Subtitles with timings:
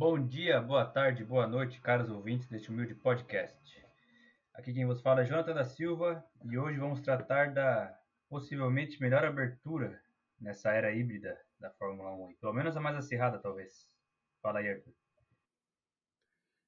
[0.00, 3.86] Bom dia, boa tarde, boa noite, caros ouvintes deste humilde podcast.
[4.54, 7.94] Aqui quem vos fala é Jonathan da Silva e hoje vamos tratar da
[8.26, 10.02] possivelmente melhor abertura
[10.40, 13.86] nessa era híbrida da Fórmula 1, pelo menos a mais acirrada talvez.
[14.40, 14.94] Fala aí, Arthur.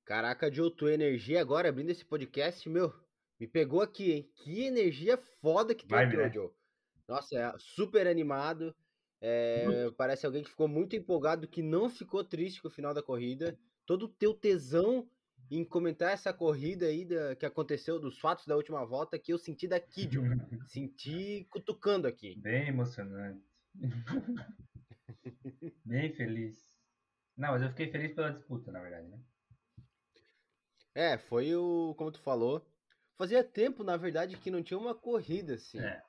[0.05, 2.93] Caraca, Joe, tua energia agora abrindo esse podcast, meu,
[3.41, 4.33] me pegou aqui, hein?
[4.45, 6.31] Que energia foda que tu entrou, né?
[6.31, 6.51] Joe.
[7.09, 8.77] Nossa, é super animado.
[9.25, 13.01] É, parece alguém que ficou muito empolgado, que não ficou triste com o final da
[13.03, 13.57] corrida.
[13.87, 15.09] Todo o teu tesão
[15.49, 19.39] em comentar essa corrida aí da- que aconteceu, dos fatos da última volta, que eu
[19.39, 20.25] senti daqui, Joe.
[20.69, 22.35] Senti cutucando aqui.
[22.41, 23.45] Bem emocionante.
[25.85, 26.59] Bem feliz.
[27.37, 29.21] Não, mas eu fiquei feliz pela disputa, na verdade, né?
[30.95, 32.67] É, foi o, como tu falou,
[33.17, 35.79] fazia tempo, na verdade, que não tinha uma corrida assim.
[35.79, 36.03] É.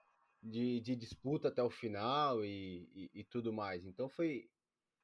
[0.43, 3.85] de, de disputa até o final e, e, e tudo mais.
[3.85, 4.49] Então foi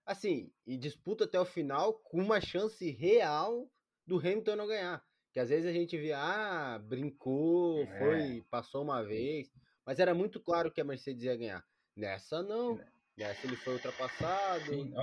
[0.05, 3.71] assim, e disputa até o final com uma chance real
[4.05, 5.03] do Hamilton não ganhar.
[5.31, 7.99] Que às vezes a gente via, ah, brincou, É.
[7.99, 9.51] foi, passou uma vez,
[9.85, 11.65] mas era muito claro que a Mercedes ia ganhar.
[11.95, 12.79] Nessa não.
[13.15, 14.93] Nessa ele foi ultrapassado, Sim,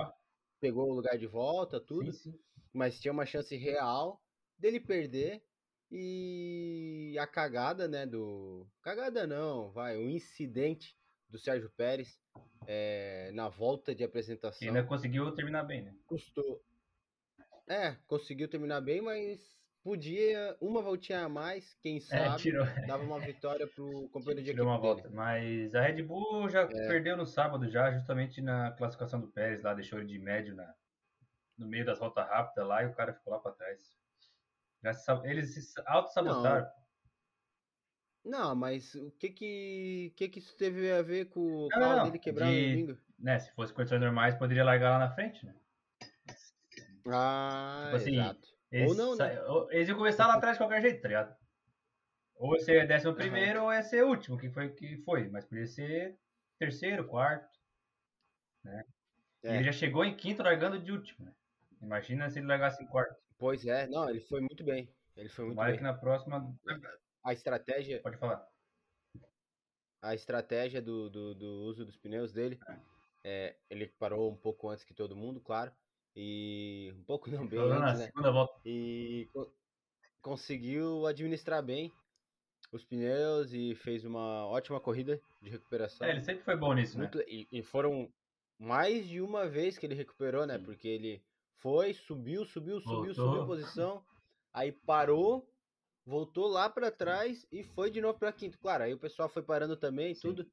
[0.59, 2.39] pegou o lugar de volta, tudo Sim, sim.
[2.73, 4.19] mas tinha uma chance real
[4.57, 5.41] dele perder
[5.91, 8.67] e a cagada, né, do...
[8.81, 10.95] Cagada não, vai, o incidente
[11.29, 12.19] do Sérgio Pérez
[12.67, 15.95] é, na volta de apresentação ainda conseguiu terminar bem, né?
[16.05, 16.61] custou...
[17.67, 23.03] É, conseguiu terminar bem, mas podia uma voltinha a mais, quem É, sabe, tirou, dava
[23.03, 25.01] uma vitória pro companheiro de equipe tirou uma dele.
[25.01, 25.09] volta.
[25.09, 26.87] Mas a Red Bull já É.
[26.87, 30.73] perdeu no sábado já, justamente na classificação do Pérez lá, deixou ele de médio na,
[31.57, 33.96] no meio das voltas rápidas lá e o cara ficou lá pra trás.
[34.93, 36.67] Sa- eles se auto-sabotaram.
[38.23, 41.95] Não, mas o que que, que que isso teve a ver com o Não, carro
[41.97, 42.97] não, dele quebrar no de- domingo?
[43.17, 45.55] Né, se fosse condições normais, poderia largar lá na frente, né?
[47.07, 48.47] Ah, Tipo assim, exato.
[48.69, 49.37] Eles, Ou não, né?
[49.71, 51.35] eles iam começar lá atrás de qualquer jeito, tá ligado?
[52.35, 55.29] Ou ia ser décimo primeiro ou ia ser último, que foi que foi.
[55.29, 56.19] Mas podia ser
[56.59, 57.57] terceiro, quarto.
[59.43, 59.55] E É.
[59.55, 61.33] ele já chegou em quinto largando de último, né?
[61.81, 63.15] Imagina se ele largasse em quarto.
[63.37, 64.89] Pois é, não, ele foi muito bem.
[65.15, 65.77] Ele foi muito Tomara bem.
[65.77, 66.55] que na próxima.
[67.23, 68.47] A estratégia, Pode falar.
[70.01, 72.59] a estratégia do, do, do uso dos pneus dele,
[73.23, 75.71] é, ele parou um pouco antes que todo mundo, claro.
[76.15, 78.05] E um pouco não bem Falando na antes, né?
[78.07, 78.61] segunda volta.
[78.65, 79.51] E co-
[80.21, 81.91] conseguiu administrar bem
[82.71, 86.05] os pneus e fez uma ótima corrida de recuperação.
[86.07, 87.03] É, ele sempre foi bom nisso, né?
[87.03, 88.11] Muito- e, e foram
[88.59, 90.57] mais de uma vez que ele recuperou, né?
[90.57, 91.21] Porque ele
[91.59, 93.13] foi, subiu, subiu, subiu, Voltou.
[93.13, 94.03] subiu posição,
[94.53, 95.47] aí parou,
[96.05, 98.57] voltou lá pra trás e foi de novo pra quinto.
[98.59, 100.21] Claro, aí o pessoal foi parando também, Sim.
[100.21, 100.49] tudo.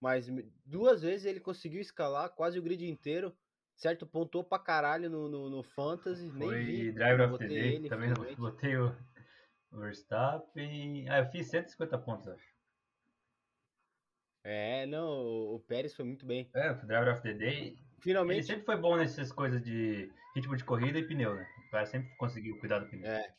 [0.00, 0.26] Mas
[0.64, 3.36] duas vezes ele conseguiu escalar quase o grid inteiro,
[3.76, 4.06] certo?
[4.06, 6.92] Pontou pra caralho no, no, no Fantasy, nem Foi vi.
[6.92, 7.76] Driver of the Day.
[7.76, 8.40] ele, Também não infelizmente.
[8.40, 8.94] botei o
[9.72, 11.08] Verstappen.
[11.08, 12.50] Ah, eu fiz 150 pontos, acho.
[14.42, 16.50] É, não, o Pérez foi muito bem.
[16.54, 17.89] É, o Driver of the Day.
[18.00, 21.46] Ele Finalmente, sempre foi bom nessas coisas de ritmo de corrida e pneu, né?
[21.66, 23.10] O cara sempre conseguiu cuidar do pneu.
[23.10, 23.34] é.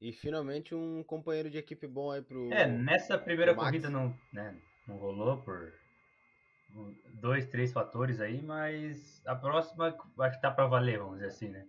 [0.00, 2.52] E finalmente um companheiro de equipe bom aí pro.
[2.52, 4.56] É, nessa primeira o corrida não, né,
[4.86, 5.72] não rolou por
[7.14, 11.48] dois, três fatores aí, mas a próxima acho que tá pra valer, vamos dizer assim,
[11.48, 11.66] né?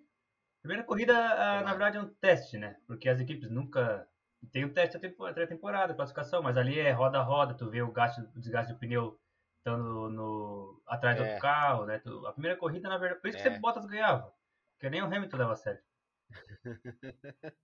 [0.62, 2.76] Primeira corrida, ah, na verdade, é um teste, né?
[2.86, 4.08] Porque as equipes nunca.
[4.52, 7.92] Tem um teste da temporada, classificação, mas ali é roda a roda, tu vê o,
[7.92, 9.20] gasto, o desgaste do pneu
[9.60, 11.28] estando no, atrás do É.
[11.28, 12.02] outro carro, né?
[12.28, 13.46] A primeira corrida, na verdade, por isso que É.
[13.46, 14.34] sempre Bottas ganhava.
[14.74, 15.84] Porque nem o Hamilton dava certo.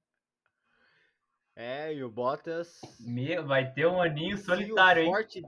[1.58, 2.82] É, e o Bottas.
[3.00, 5.10] Meu, vai ter um aninho se o solitário, hein?
[5.10, 5.42] forte,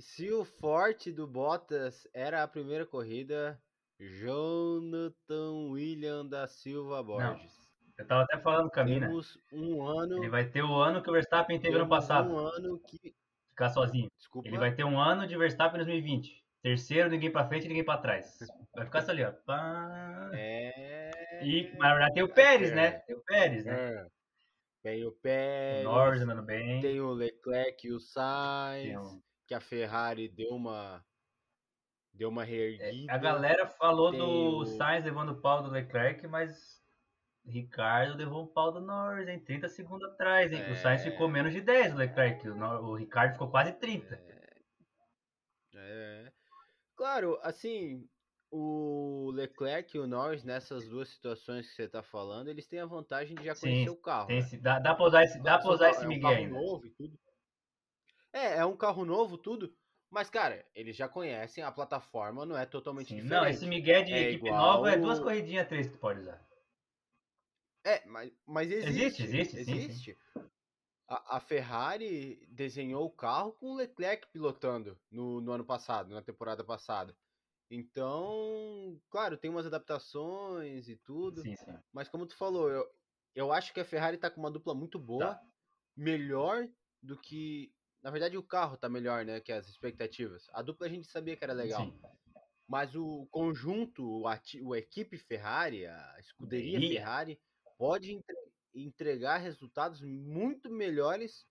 [0.00, 3.62] se o forte do Bottas era a primeira corrida,
[4.00, 7.70] Jonathan William da Silva Borges.
[7.96, 9.06] Eu tava até falando com a mina.
[9.06, 10.16] Temos um ano.
[10.18, 13.14] Ele vai ter o ano que o Verstappen teve ano passado, Um ano que.
[13.52, 14.10] Ficar sozinho.
[14.18, 14.48] Desculpa.
[14.48, 16.42] Ele vai ter um ano de Verstappen em 2020.
[16.62, 18.38] Terceiro, ninguém pra frente ninguém pra trás.
[18.74, 19.32] Vai ficar só ali, ó.
[19.46, 20.30] Pá.
[20.34, 21.40] É.
[21.44, 22.74] E, na verdade tem o Pérez, É.
[22.74, 22.90] né?
[22.92, 23.72] Tem o Pérez, né?
[23.94, 24.06] É.
[24.82, 25.84] Tem o Pérez.
[25.84, 26.80] Norris andando bem.
[26.80, 28.96] Tem o Leclerc e o Sainz.
[28.96, 31.04] o- Que a Ferrari deu uma.
[32.14, 33.12] Deu uma é, reerguida.
[33.12, 36.81] a galera falou Tem do o- Sainz levando o pau do Leclerc, mas
[37.44, 39.40] Ricardo levou um pau do Norris, hein?
[39.40, 40.62] 30 segundos atrás, hein?
[40.70, 41.10] O Sainz É.
[41.10, 42.48] ficou menos de 10 do Leclerc.
[42.48, 44.14] O, o Ricardo ficou quase 30.
[45.74, 46.32] É.
[46.94, 48.06] Claro, assim,
[48.50, 52.86] o Leclerc e o Norris, nessas duas situações que você tá falando, eles têm a
[52.86, 54.28] vantagem de já Sim, conhecer o carro.
[54.28, 54.38] Né?
[54.38, 56.54] esse- dá, dá pra usar esse, dá pra usar esse é um Miguel carro ainda.
[56.60, 57.18] novo tudo.
[58.32, 59.74] É, é um carro novo, tudo,
[60.10, 63.40] Mas, cara, eles já conhecem, a plataforma não é totalmente Sim, diferente.
[63.40, 66.20] Não, esse Miguel de É equipe nova é duas o- corridinhas três que tu pode
[66.20, 66.38] usar.
[67.84, 69.22] É, mas, mas Existe, existe.
[69.22, 69.72] existe, sim, sim.
[69.78, 70.18] existe.
[71.08, 76.22] A, a Ferrari desenhou o carro com o Leclerc pilotando no, no ano passado, na
[76.22, 77.16] temporada passada.
[77.70, 81.42] Então, claro, tem umas adaptações e tudo.
[81.42, 81.78] Sim, sim.
[81.92, 82.86] Mas como tu falou, eu,
[83.34, 85.42] eu acho que a Ferrari tá com uma dupla muito boa, Tá.
[85.96, 86.68] melhor
[87.02, 87.74] do que.
[88.02, 89.40] Na verdade, o carro tá melhor, né?
[89.40, 90.48] Que as expectativas.
[90.52, 91.82] A dupla a gente sabia que era legal.
[91.84, 92.00] Sim.
[92.68, 97.00] Mas o conjunto, o, ati- o equipe Ferrari, a escuderia Escuderia.
[97.00, 97.40] Ferrari,
[97.78, 98.36] pode entre-
[98.74, 101.46] entregar resultados muito melhores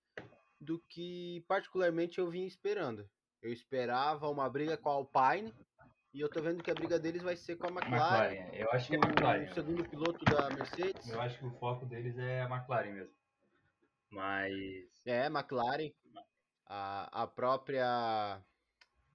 [0.59, 3.09] do que particularmente eu vinha esperando.
[3.41, 5.53] Eu esperava uma briga com a Alpine
[6.13, 8.71] e eu tô vendo que a briga deles vai ser com a McLaren, McLaren, eu
[8.71, 9.43] acho que é com McLaren.
[9.49, 11.09] o segundo piloto da Mercedes.
[11.09, 13.13] Eu acho que o foco deles é a McLaren mesmo.
[14.09, 14.51] Mas.
[15.05, 15.91] É, McLaren.
[16.67, 18.41] A, a própria.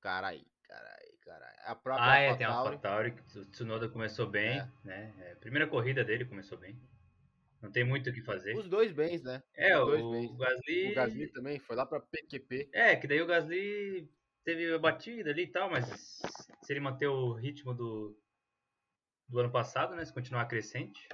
[0.00, 1.54] Carai, carai, carai.
[1.64, 3.10] A própria Ah, é, tem a AlphaTauri.
[3.36, 4.68] O Tsunoda começou bem, É.
[4.84, 5.14] né?
[5.20, 6.78] É, a primeira corrida dele começou bem.
[7.62, 8.56] Não tem muito o que fazer.
[8.56, 9.42] Os dois bens, né?
[9.54, 10.36] É, os dois o, bens.
[10.36, 10.90] Gasly.
[10.90, 12.68] O Gasly também foi lá pra PQP.
[12.72, 14.10] É, que daí o Gasly
[14.44, 15.84] teve a batida ali e tal, mas
[16.62, 18.16] se ele manter o ritmo do,
[19.28, 20.04] do ano passado, né?
[20.04, 21.08] Se continuar crescente,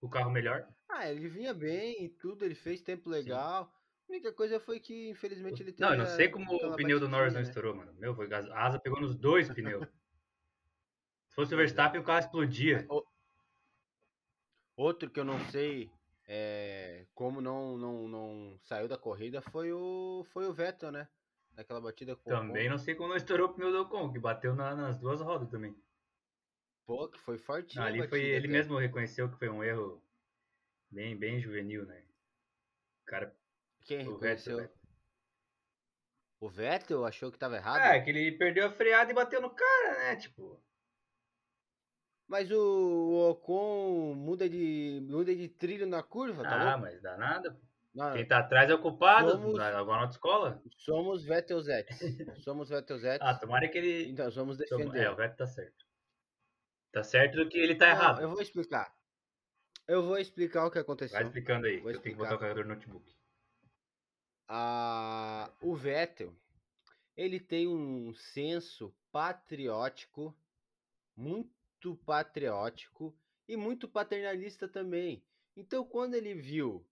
[0.00, 0.68] o carro melhor.
[0.88, 3.72] Ah, ele vinha bem e tudo, ele fez tempo legal.
[4.08, 5.82] A única coisa foi que, infelizmente, ele teve.
[5.82, 7.46] Não, eu não sei como o pneu do Norris não né?
[7.46, 7.92] estourou, mano.
[7.94, 9.86] Meu, foi a asa pegou nos dois pneus.
[11.28, 12.86] Se fosse o Verstappen, o carro explodia.
[14.78, 15.90] Outro que eu não sei
[16.24, 21.08] é, como não, não, não saiu da corrida foi o, foi o Vettel, né?
[21.56, 24.20] Naquela batida com Também o não sei como não estourou o pneu do Ocon, que
[24.20, 25.74] bateu na- nas duas rodas também.
[26.86, 27.84] Pô, que foi fortinho.
[27.84, 30.00] Ali foi, ele mesmo reconheceu que foi um erro
[30.88, 32.04] bem, bem juvenil, né?
[33.02, 33.34] O cara,
[33.84, 34.58] Quem o reconheceu?
[34.58, 34.78] Vettel,
[36.40, 37.80] O Vettel achou que tava errado?
[37.80, 40.14] É, que ele perdeu a freada e bateu no cara, né?
[40.16, 40.62] Tipo,
[42.28, 46.80] Mas o, Ocon muda de, muda de trilho na curva, tá ah, louco?
[46.82, 47.58] mas dá nada.
[47.94, 50.62] Não, Quem tá atrás é o culpado, Somos- agora na autoescola.
[50.76, 51.98] Somos Vettelzetes.
[52.44, 53.26] Somos Vettelzetes.
[53.26, 54.10] Ah, tomara que ele...
[54.10, 55.04] Então, vamos toma- defender.
[55.06, 55.86] É, o Vettel tá certo.
[56.92, 58.22] Tá certo do que ele tá Não, errado.
[58.22, 58.94] eu vou explicar.
[59.86, 61.16] Eu vou explicar o que aconteceu.
[61.16, 63.10] Vai explicando aí, Vou eu tenho que botar o carregador no notebook.
[64.46, 66.36] a, o Vettel,
[67.16, 70.36] ele tem um senso patriótico,
[71.16, 71.57] muito
[71.96, 73.16] patriótico
[73.46, 75.24] e muito paternalista também.
[75.56, 76.86] Então, quando ele viu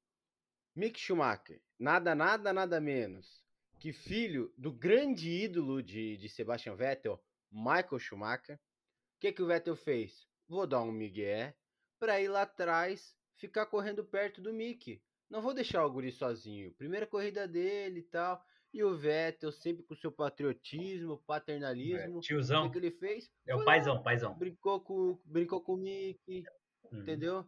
[0.74, 3.44] Mick Schumacher, nada, nada, nada menos
[3.78, 9.46] que filho do grande ídolo de, de Sebastian Vettel, Michael Schumacher, o que, que o
[9.46, 10.26] Vettel fez?
[10.48, 11.54] Vou dar um migué
[11.98, 15.02] para ir lá atrás, ficar correndo perto do Mick.
[15.28, 16.72] Não vou deixar o guri sozinho.
[16.74, 18.42] Primeira corrida dele e tal.
[18.76, 21.98] E o Vettel, sempre com seu patriotismo, paternalismo.
[21.98, 23.30] É, O tiozão, que, que ele fez?
[23.46, 24.34] é o paizão, paizão.
[24.34, 26.44] brincou com, brincou com o Mick,
[26.92, 27.00] Uhum.
[27.00, 27.44] entendeu?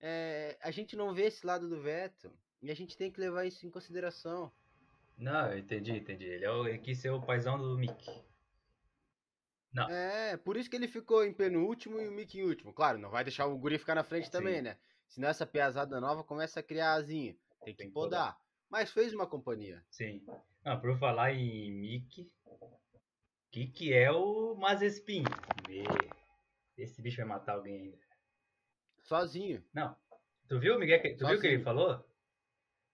[0.00, 2.32] É, a gente não vê esse lado do Vettel.
[2.62, 4.50] E a gente tem que levar isso em consideração.
[5.18, 6.24] Não, eu entendi, entendi.
[6.24, 8.22] Ele, é o, ele quis ser o paizão do Mick.
[9.72, 9.88] Não.
[9.90, 12.72] É, por isso que ele ficou em penúltimo e o Mick em último.
[12.72, 14.62] Claro, não vai deixar o guri ficar na frente também, Sim.
[14.62, 14.78] né?
[15.08, 17.36] Senão essa piazada nova começa a criar asinha.
[17.64, 18.38] Tem que Tem que podar.
[18.70, 19.84] Mas fez uma companhia.
[19.90, 20.24] Sim.
[20.64, 22.78] Não, por falar em Mickey, o
[23.52, 25.24] que, que é o Mazespin?
[26.76, 27.98] Esse bicho vai matar alguém ainda.
[29.02, 29.64] Sozinho.
[29.72, 29.96] Não.
[30.48, 31.00] Tu viu, Miguel?
[31.16, 31.64] Tu viu o que ele Sozinho.
[31.64, 32.04] falou?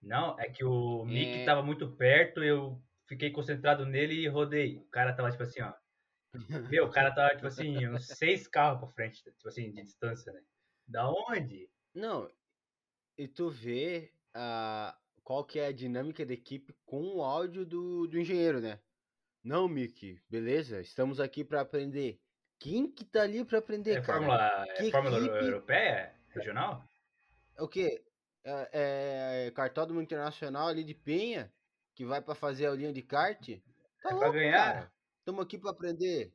[0.03, 1.45] Não, é que o Mickey É.
[1.45, 4.79] tava muito perto, eu fiquei concentrado nele e rodei.
[4.79, 5.73] O cara tava tipo assim, ó.
[6.75, 10.33] Meu, o cara tava tipo assim, uns seis carros pra frente, tipo assim, de distância,
[10.33, 10.43] né?
[10.87, 11.71] Da onde?
[11.95, 12.31] Não,
[13.19, 14.97] e tu vê ah,
[15.31, 18.81] qual que é a dinâmica da equipe com o áudio do, do engenheiro, né?
[19.45, 20.81] Não, Mickey, beleza?
[20.81, 22.19] Estamos aqui pra aprender.
[22.59, 24.19] Quem que tá ali pra aprender, É cara?
[24.19, 25.45] Fórmula, é Que Fórmula equipe?
[25.45, 26.21] Europeia?
[26.31, 26.85] Regional?
[27.57, 28.03] É o quê?
[28.45, 31.49] É, é cartódromo internacional ali de Penha,
[31.95, 33.39] que vai pra fazer a linha de kart?
[34.03, 34.75] Tá É pra louco, ganhar.
[34.75, 34.93] cara.
[35.21, 36.35] Estamos aqui pra aprender.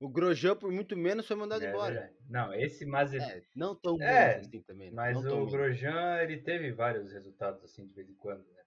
[0.00, 2.12] O Grosjean, por muito menos, foi mandado É embora.
[2.28, 3.24] Não, esse Mazepin.
[3.24, 4.90] É, não tão É, menos assim também.
[4.90, 4.96] né?
[4.96, 5.52] Mas não o menos.
[5.52, 8.62] Grosjean, ele teve vários resultados assim de vez em quando, né?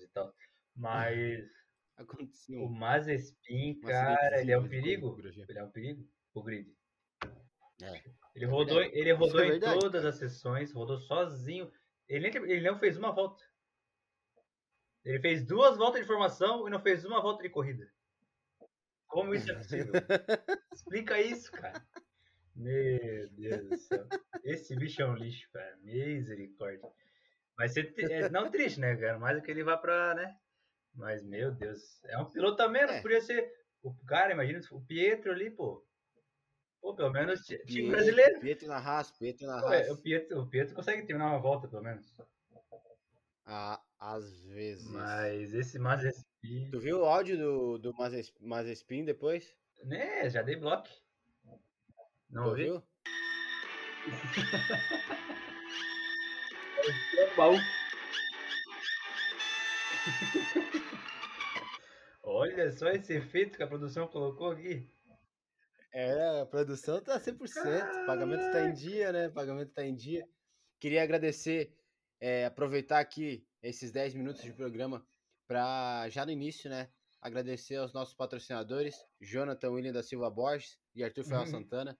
[0.00, 0.32] E tal.
[0.76, 1.44] Mas
[1.96, 2.62] Aconteceu.
[2.62, 5.18] o Mazespin, um cara, ele é um perigo.
[5.18, 6.08] Ele é um perigo.
[6.34, 6.72] O grid.
[7.82, 8.02] É.
[8.34, 11.70] Ele rodou, ele rodou Isso é em verdade, todas as sessões, rodou sozinho.
[12.08, 13.42] Ele, ele não fez uma volta.
[15.04, 17.90] Ele fez duas voltas de formação e não fez uma volta de corrida.
[19.16, 19.92] Como isso é possível?
[20.74, 21.82] Explica isso, cara.
[22.54, 24.06] Meu Deus do céu.
[24.44, 25.74] Esse bicho é um lixo, cara.
[25.82, 26.86] Misericórdia.
[27.56, 29.18] Vai ser é, não triste, né, cara?
[29.18, 30.36] Mais do que ele vá pra, né?
[30.94, 33.00] Mas, meu Deus, é um piloto a menos, É.
[33.00, 33.50] podia ser.
[33.82, 35.82] O cara, imagina o Pietro ali, pô.
[36.82, 38.40] Pô, pelo menos ti- time Pietro, brasileiro.
[38.40, 39.90] Pietro na Haas, Pietro na é, Haas.
[39.92, 42.14] o, Pietro, o Pietro consegue terminar uma volta, pelo menos.
[43.46, 44.86] Ah, às vezes.
[44.90, 45.78] Mas esse
[46.46, 46.70] Mazepin.
[46.70, 49.54] Tu viu o áudio do, do Mazes- Mazespin depois?
[49.84, 50.88] Né, já dei bloco.
[52.30, 52.64] Não tu vi?
[52.64, 52.82] viu?
[57.36, 57.56] Baú.
[62.22, 64.88] Olha só esse efeito que a produção colocou aqui.
[65.92, 68.02] É, a produção tá 100%.
[68.02, 69.28] O pagamento tá em dia, né?
[69.28, 70.28] Pagamento tá em dia.
[70.78, 71.74] Queria agradecer,
[72.20, 75.06] é, aproveitar aqui esses 10 minutos de programa
[75.46, 76.88] para já no início, né?
[77.20, 81.50] Agradecer aos nossos patrocinadores, Jonathan William da Silva Borges e Arthur Ferral Uhum.
[81.50, 81.98] Santana.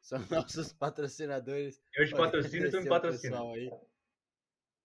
[0.00, 1.82] São nossos patrocinadores.
[1.94, 3.40] Eu te patrocino e tu me patrocina.
[3.40, 3.70] aí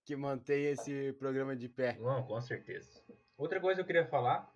[0.06, 1.94] que mantém esse programa de pé.
[1.94, 3.04] Bom, com certeza.
[3.38, 4.52] Outra coisa que eu queria falar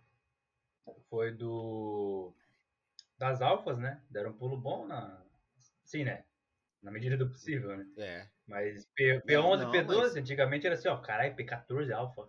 [1.09, 2.33] foi do
[3.17, 4.01] das alfas, né?
[4.09, 5.23] Deram um pulo bom na
[5.83, 6.25] sim, né?
[6.81, 7.87] Na medida do possível, né?
[7.97, 8.29] É.
[8.47, 12.27] Mas P, P11 não, e P12 mas- antigamente era assim, ó, caralho, P14 alfa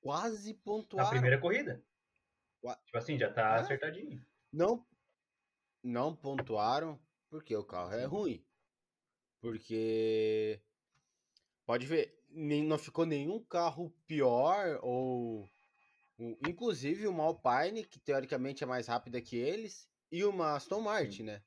[0.00, 1.10] Quase na pontuaram.
[1.10, 1.82] primeira corrida.
[2.62, 3.60] Ua- Tipo assim, já tá Ah.
[3.60, 4.24] acertadinho.
[4.52, 4.86] não
[5.82, 8.44] não pontuaram porque o carro é ruim.
[9.40, 10.60] Porque
[11.64, 15.48] pode ver, nem, não ficou nenhum carro pior ou
[16.46, 21.42] inclusive uma Alpine que teoricamente é mais rápida que eles e uma Aston Martin, né?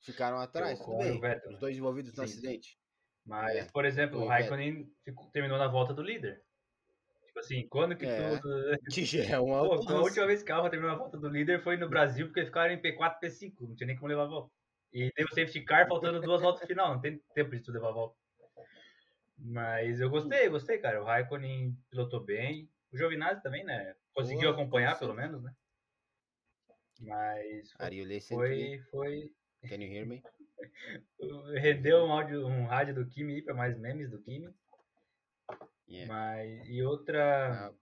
[0.00, 1.20] Ficaram atrás, tudo bem.
[1.20, 2.38] Vettel, Os dois envolvidos no Sim, sim.
[2.38, 2.78] acidente.
[3.24, 6.44] Mas, É, por exemplo, o Raikkonen ficou- terminou na volta do líder.
[7.42, 8.38] Assim, quando que É.
[8.38, 8.48] tudo.
[8.94, 11.28] Que já é uma Pô, a última vez que o Alfa terminou a volta do
[11.28, 14.28] líder foi no Brasil, porque ficaram em P4, P5, não tinha nem como levar a
[14.28, 14.52] volta.
[14.92, 17.88] E teve o safety car faltando duas voltas final, não tem tempo de tu levar
[17.88, 18.16] a volta.
[19.38, 21.00] Mas eu gostei, gostei, cara.
[21.02, 22.68] O Raikkonen pilotou bem.
[22.92, 23.94] O Giovinazzi também, né?
[24.14, 25.52] Conseguiu Boa, acompanhar, pelo menos, né?
[27.00, 27.72] Mas
[28.28, 29.32] foi, foi, foi
[29.68, 30.22] Can you hear me?
[31.54, 34.52] rendeu um áudio, um rádio do Kimi aí pra mais memes do Kimi.
[35.92, 36.12] Yeah.
[36.12, 37.74] Mas e outra, Ah,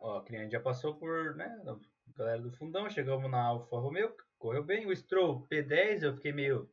[0.00, 1.76] ó, a gente já passou por, né, a
[2.16, 4.86] galera do fundão, chegamos na Alfa Romeo, correu bem.
[4.86, 6.70] O Stroll P10, eu fiquei meio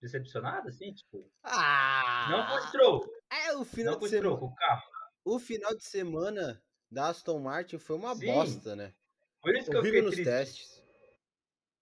[0.00, 2.26] decepcionado assim, tipo, Ah!
[2.30, 4.40] não com o Stroll, É, o final não de o Stroll, semana.
[4.40, 4.82] com o carro.
[5.24, 8.26] O final de semana da Aston Martin foi uma Sim.
[8.26, 8.94] bosta, né?
[9.42, 10.30] Por isso que eu fiquei nos triste.
[10.30, 10.84] testes.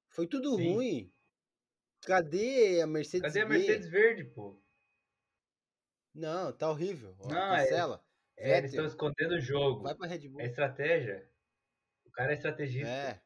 [0.08, 0.74] Foi tudo Sim.
[0.74, 1.12] ruim.
[2.04, 3.48] Cadê a Mercedes Cadê a?
[3.48, 4.60] Mercedes Verde, pô?
[6.14, 7.14] Não, tá horrível.
[7.18, 8.04] Ó, Não, é- cancela.
[8.36, 9.82] É, eles Vettel, estão escondendo o jogo.
[9.82, 10.40] vai pra Red Bull.
[10.40, 11.28] É estratégia.
[12.06, 12.88] O cara é estrategista.
[12.88, 13.20] É.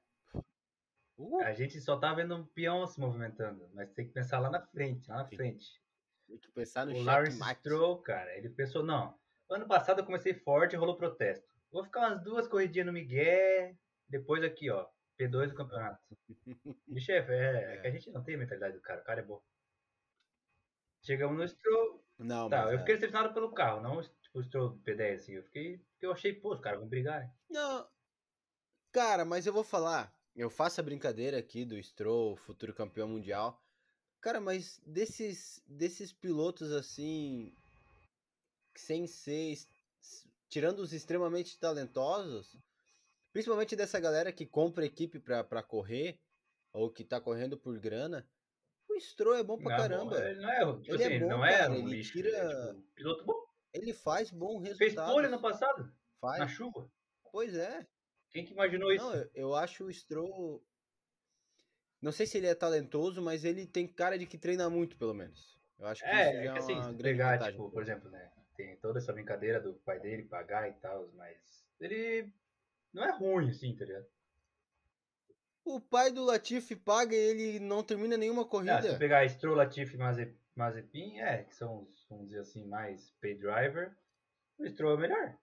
[1.17, 4.51] Uh, A gente só tá vendo um peão se movimentando, mas tem que pensar lá
[4.51, 5.37] na frente, lá na Sim.
[5.37, 5.81] frente.
[6.29, 7.39] tem que pensar no O Lawrence.
[7.55, 11.47] Stroll, cara, ele pensou, não, ano passado eu comecei forte e rolou protesto.
[11.71, 13.75] Vou ficar umas duas corridinhas no Miguel,
[14.09, 14.89] depois aqui, ó,
[15.19, 16.03] P2 do campeonato.
[16.87, 19.21] Bicho, é, é, é que a gente não tem a mentalidade do cara, o cara
[19.21, 19.41] é bom.
[21.03, 22.79] Chegamos no Stroll, Não, tá, mas eu é.
[22.79, 26.33] fiquei decepcionado pelo carro, não tipo, o Stroll P10, assim, eu fiquei, porque eu achei,
[26.33, 27.31] pô, os caras vão brigar.
[27.49, 27.87] Não.
[28.93, 30.15] Cara, mas eu vou falar.
[30.35, 33.63] Eu faço a brincadeira aqui do Stroll, futuro campeão mundial.
[34.21, 37.55] Cara, mas desses, desses pilotos assim.
[38.75, 39.59] Sem ser.
[40.49, 42.57] Tirando os extremamente talentosos.
[43.33, 46.19] Principalmente dessa galera que compra equipe pra, pra correr.
[46.73, 48.29] Ou que tá correndo por grana.
[48.97, 50.19] O Stroll é bom pra Não, caramba.
[50.29, 52.29] Ele não é, tipo Ele é assim, bom, não é cara, um ele lixo, tira-
[52.29, 53.47] ele é, tipo, piloto bom.
[53.75, 54.79] Ele faz bom resultado.
[54.79, 56.39] Fez pole no passado, Faz.
[56.39, 56.91] na chuva.
[57.31, 57.87] Pois é.
[58.31, 59.05] Quem que imaginou isso?
[59.05, 60.65] Não, eu, eu acho o Stroll.
[62.01, 65.13] Não sei se ele é talentoso, mas ele tem cara de que treina muito, pelo
[65.15, 65.59] menos.
[65.79, 67.53] Eu acho que isso É, é que assim, uma grande pegar, vantagem.
[67.53, 68.31] tipo, por exemplo, né?
[68.57, 72.33] Tem toda essa brincadeira do pai dele pagar e tal, mas ele
[72.95, 74.07] não é ruim, assim, tá ligado?
[75.67, 78.99] O pai do Latifi paga e ele não termina nenhuma Ah, se corrida.
[78.99, 83.35] pegar Stroll, Latifi e Maze- Mazepin, é, que são os, vamos dizer assim, mais pay
[83.35, 83.97] driver,
[84.59, 85.39] o Stroll é o melhor.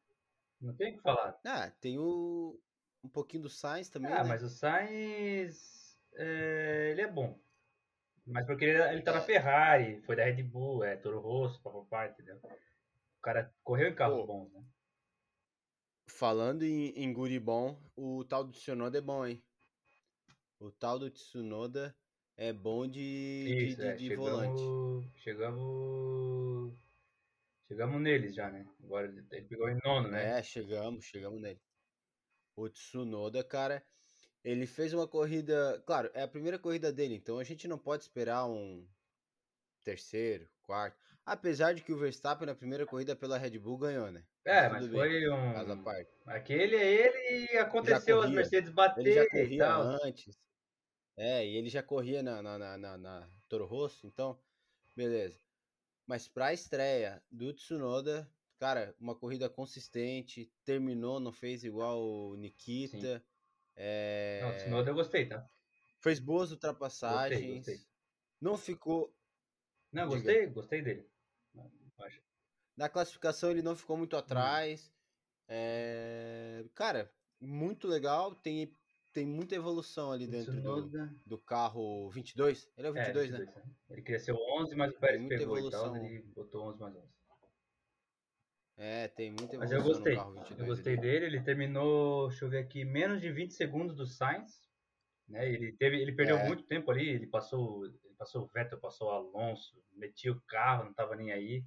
[0.62, 1.38] Não tem o que falar.
[1.46, 2.58] Ah, tem o.
[3.04, 4.14] Um pouquinho do Sainz também.
[4.14, 4.30] Ah, né?
[4.30, 7.38] mas o Sainz, é, ele é bom.
[8.26, 9.22] Mas porque ele, ele tá na.
[9.22, 12.38] Ferrari, foi da Red Bull, é Toro Rosso, papapá, entendeu?
[12.38, 14.28] O cara correu em carros Pô.
[14.28, 14.64] bons, né?
[16.08, 19.44] Falando em, em guri bom, o tal do Tsunoda é bom, hein?
[20.60, 21.96] O tal do Tsunoda
[22.38, 24.62] é bom de, de, Isso, de- é, de volante.
[24.62, 26.74] chegamos, chegamos,
[27.68, 28.66] chegamos neles já, né?
[28.84, 30.40] Agora ele pegou em nono, né?
[30.40, 31.60] É, chegamos, chegamos nele.
[32.56, 33.84] O Tsunoda, cara,
[34.44, 35.82] ele fez uma corrida.
[35.86, 38.88] Claro, é a primeira corrida dele, então a gente não pode esperar um,
[39.84, 40.98] terceiro, quarto.
[41.26, 44.26] Apesar de que o Verstappen na primeira corrida pela Red Bull ganhou, né?
[44.46, 45.22] É, Mas mas foi
[45.52, 45.84] Caso à um.
[45.84, 46.12] parte.
[46.26, 48.36] Aquele é ele e aconteceu as corria.
[48.36, 49.82] Mercedes Ele já bater e corria tal.
[50.04, 50.38] antes.
[51.18, 54.40] É, e ele já corria na, na, na, na, na Toro Rosso, então,
[54.96, 55.40] beleza.
[56.08, 63.24] Mas pra estreia do Tsunoda, cara, uma corrida consistente, terminou, não fez igual o Nikita.
[63.76, 65.50] é, Não, o Tsunoda eu gostei, tá?
[66.02, 67.66] Fez boas ultrapassagens.
[67.66, 67.78] gostei.
[68.42, 69.16] Não ficou.
[69.94, 70.16] Não, Diga.
[70.16, 71.08] gostei, gostei dele.
[72.00, 72.22] Acho.
[72.76, 74.00] Na classificação ele não ficou Hum.
[74.00, 74.92] muito atrás.
[75.48, 78.34] É, Cara, muito legal.
[78.36, 78.76] Tem,
[79.14, 80.90] tem muita evolução ali dentro do,
[81.26, 82.68] do carro 22.
[82.76, 83.38] Ele é o É, 22, né?
[83.40, 83.74] 22, né?
[83.92, 85.94] Ele cresceu 11, mas o Pérez pegou e evolução.
[85.94, 87.14] tal, ele botou 11 mais 11.
[88.76, 90.14] É, tem muita Mas evolução eu gostei.
[90.16, 90.60] no carro 22.
[90.60, 91.02] Eu gostei ali.
[91.02, 91.26] dele.
[91.28, 94.64] Ele terminou, deixa eu ver aqui, menos de 20 segundos do Sainz.
[95.28, 95.48] Né?
[95.48, 96.48] Ele, teve, ele perdeu É.
[96.48, 97.08] muito tempo ali.
[97.08, 97.84] Ele passou,
[98.14, 101.66] ele passou o Vettel, passou o Alonso, metia o carro, não tava nem aí.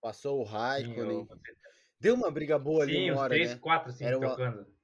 [0.00, 1.26] Passou o Raikkonen.
[1.30, 1.38] eu-
[1.98, 3.58] Deu uma briga boa ali Sim, uma os hora, 3, né?
[3.58, 4.76] 4, assim, Era uma- trocando.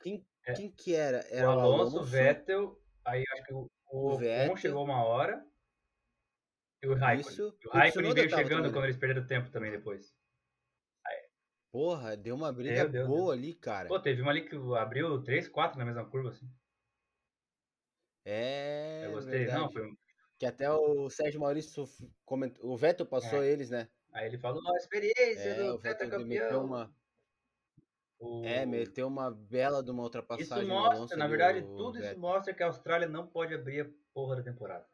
[0.00, 0.52] Quem, É.
[0.54, 1.18] quem que era?
[1.18, 4.56] O Era o Alonso, Alonso, o Vettel, aí acho que o, o, Vettel.
[4.56, 5.44] chegou uma hora.
[6.82, 7.30] E o Raikkonen.
[7.32, 7.58] Isso.
[7.62, 8.72] E O Raikkonen veio chegando também, né?
[8.72, 10.14] quando eles perderam tempo também depois.
[11.72, 13.86] Porra, deu uma briga Deu, deu, boa ali, cara.
[13.86, 16.50] Pô, teve uma ali que abriu 3, 4 na mesma curva, assim.
[18.32, 19.38] É, eu gostei.
[19.40, 19.60] verdade.
[19.60, 19.92] Não, foi
[20.38, 21.84] Que até o Sérgio Maurício
[22.24, 22.70] comentou.
[22.70, 23.88] O Vettel passou eles, né?
[24.12, 26.26] Aí ele falou, a experiência É, do o Vettel campeão.
[26.26, 26.94] meteu uma.
[28.20, 32.18] O- É, meteu uma bela de uma Isso ultrapassagem no mostra, na verdade, tudo isso
[32.18, 34.86] mostra que a Austrália não pode abrir a porra da temporada.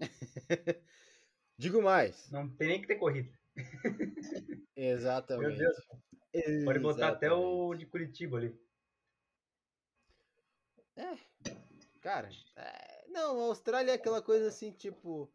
[1.58, 2.30] Digo mais.
[2.30, 3.30] Não tem nem que ter corrida.
[4.74, 5.48] Exatamente.
[5.48, 6.64] Meu Deus.
[6.64, 7.78] Pode botar até o Exatamente.
[7.80, 8.60] de Curitiba ali.
[12.00, 15.30] Cara, é, não, a Austrália é aquela coisa assim, tipo.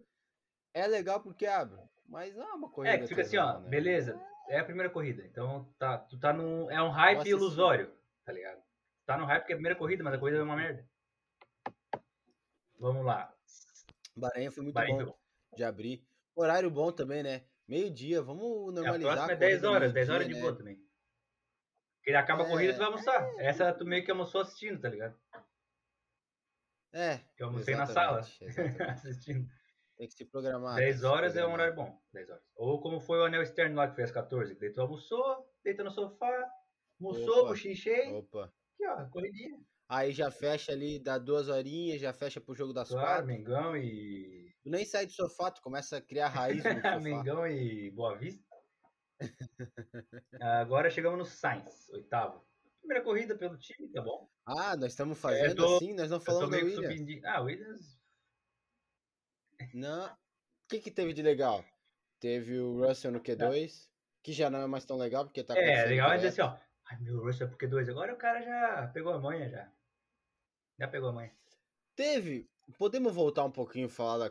[0.74, 1.80] É legal porque abre.
[2.08, 2.96] Mas não é uma corrida.
[2.96, 3.70] É, que fica assim, ó, né?
[3.70, 4.20] beleza,
[4.50, 5.24] é a primeira corrida.
[5.26, 6.70] Então tá, tu tá num.
[6.70, 8.62] É um hype Nossa, ilusório, tá ligado?
[9.06, 10.88] Tá no hype porque é a primeira corrida, mas a corrida é uma merda.
[12.80, 13.34] Vamos lá.
[14.16, 15.18] Bahrein foi muito Bahrein bom
[15.56, 16.06] de abrir.
[16.36, 17.46] Horário bom também, né?
[17.68, 19.14] Meio-dia, vamos É, a normalizar.
[19.14, 20.42] próxima é a 10 corrida horas, 10 meio-dia, horas de né?
[20.42, 20.86] boa também.
[21.98, 23.34] Porque acaba a corrida tu vai É, almoçar.
[23.40, 25.18] Essa tu meio que almoçou assistindo, tá ligado?
[26.96, 28.20] É, Eu almocei na sala
[28.90, 29.48] assistindo.
[29.98, 30.76] Tem que se programar.
[30.76, 31.74] 10 tem que se horas é um programar.
[31.74, 32.02] horário bom.
[32.14, 32.44] 10 horas.
[32.56, 35.46] Ou como foi o anel externo lá que fez às 14, que daí tu almoçou,
[35.64, 36.50] deita no sofá,
[37.00, 37.50] almoçou, Opa.
[37.50, 38.46] cochichei, Opa.
[38.46, 39.60] aqui ó, corridinha.
[39.90, 43.26] Aí já fecha ali, dá duas horinhas, já fecha pro jogo das Claro, quatro.
[43.28, 44.54] Mengão e.
[44.64, 47.00] Tu nem sai do sofá, tu começa a criar raiz no sofá.
[47.00, 48.44] Mengão e Boa Vista.
[50.42, 52.44] Agora chegamos no Sainz, oitavo.
[52.86, 54.30] Primeira corrida pelo time, tá bom.
[54.46, 57.00] Ah, nós estamos fazendo tô- assim, nós não falamos que Williams.
[57.00, 57.26] subindo.
[57.26, 58.00] Ah, Williams.
[59.74, 60.06] Não.
[60.14, 60.18] O
[60.70, 61.66] que que teve de legal?
[62.20, 63.90] Teve o Russell no Q2,
[64.22, 66.58] que já não é mais tão legal, porque tá É, legal é dizer assim, ó.
[66.86, 67.90] Ai, meu Russell é porque dois.
[67.90, 69.72] Agora o cara já pegou a manha já.
[70.78, 71.36] Já pegou a manha.
[71.96, 72.48] Teve.
[72.78, 74.30] Podemos voltar um pouquinho e falar da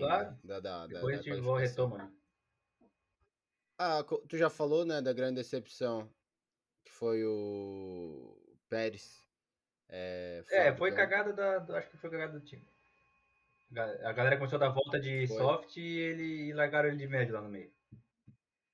[0.00, 0.32] Claro.
[0.32, 0.38] né?
[0.42, 2.12] Da, da, da, Depois da a gente retoma, né?
[3.78, 6.12] Ah, tu já falou, né, da grande decepção,
[6.84, 8.36] que foi o
[8.68, 9.26] Pérez.
[9.88, 11.78] É, fora É, do foi cagada da.
[11.78, 12.66] Acho que foi cagada do time.
[14.04, 15.36] A galera começou a dar volta de Foi.
[15.36, 17.70] soft e, ele, e largaram ele de médio lá no meio.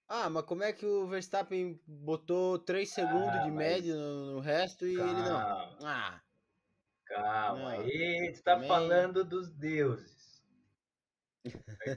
[0.09, 4.35] Ah, mas como é que o Verstappen botou 3 segundos Ah, de mas- média no,
[4.35, 5.38] no resto e ele não?
[5.40, 6.23] Calma, Ah,
[7.07, 7.59] calma.
[7.59, 10.45] Não, aí tu tá também- falando dos deuses.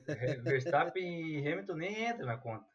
[0.07, 1.03] Ver- Verstappen
[1.39, 2.67] e Hamilton nem entram na conta.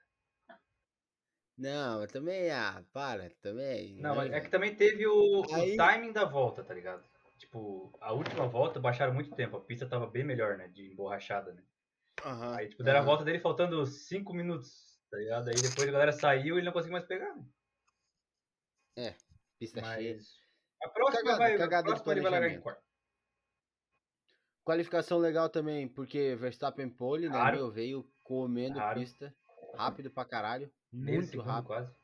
[1.56, 4.00] Não, mas também, ah, para, também.
[4.00, 7.04] Não, mas né, é que também teve o, o Aí- timing da volta, tá ligado?
[7.38, 9.56] Tipo, a última volta baixaram muito tempo.
[9.56, 10.68] A pista tava bem melhor, né?
[10.68, 11.62] De emborrachada, né?
[12.24, 13.08] Aham, Aí, tipo, deram a aham.
[13.08, 15.48] volta dele faltando 5 minutos, tá ligado?
[15.48, 17.34] Aí depois a galera saiu e ele não conseguiu mais pegar,
[18.96, 19.16] né?
[19.58, 20.14] Pista cheia.
[20.14, 20.40] Mas.
[20.82, 21.58] A próxima Cagada, vai.
[21.58, 22.82] cagada a próxima ele vai largar em quarto.
[24.64, 27.34] Qualificação legal também, porque Verstappen pole, né?
[27.34, 27.56] Claro.
[27.56, 29.00] Meu, veio comendo Claro.
[29.00, 29.34] pista.
[29.74, 30.72] Rápido pra caralho.
[30.92, 31.66] Muito segundo rápido.
[31.68, 31.94] quase.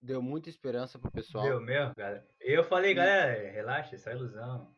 [0.00, 1.44] Deu muita esperança pro pessoal.
[1.44, 2.26] Deu mesmo, galera.
[2.40, 4.74] Eu falei, galera, relaxa, isso é ilusão.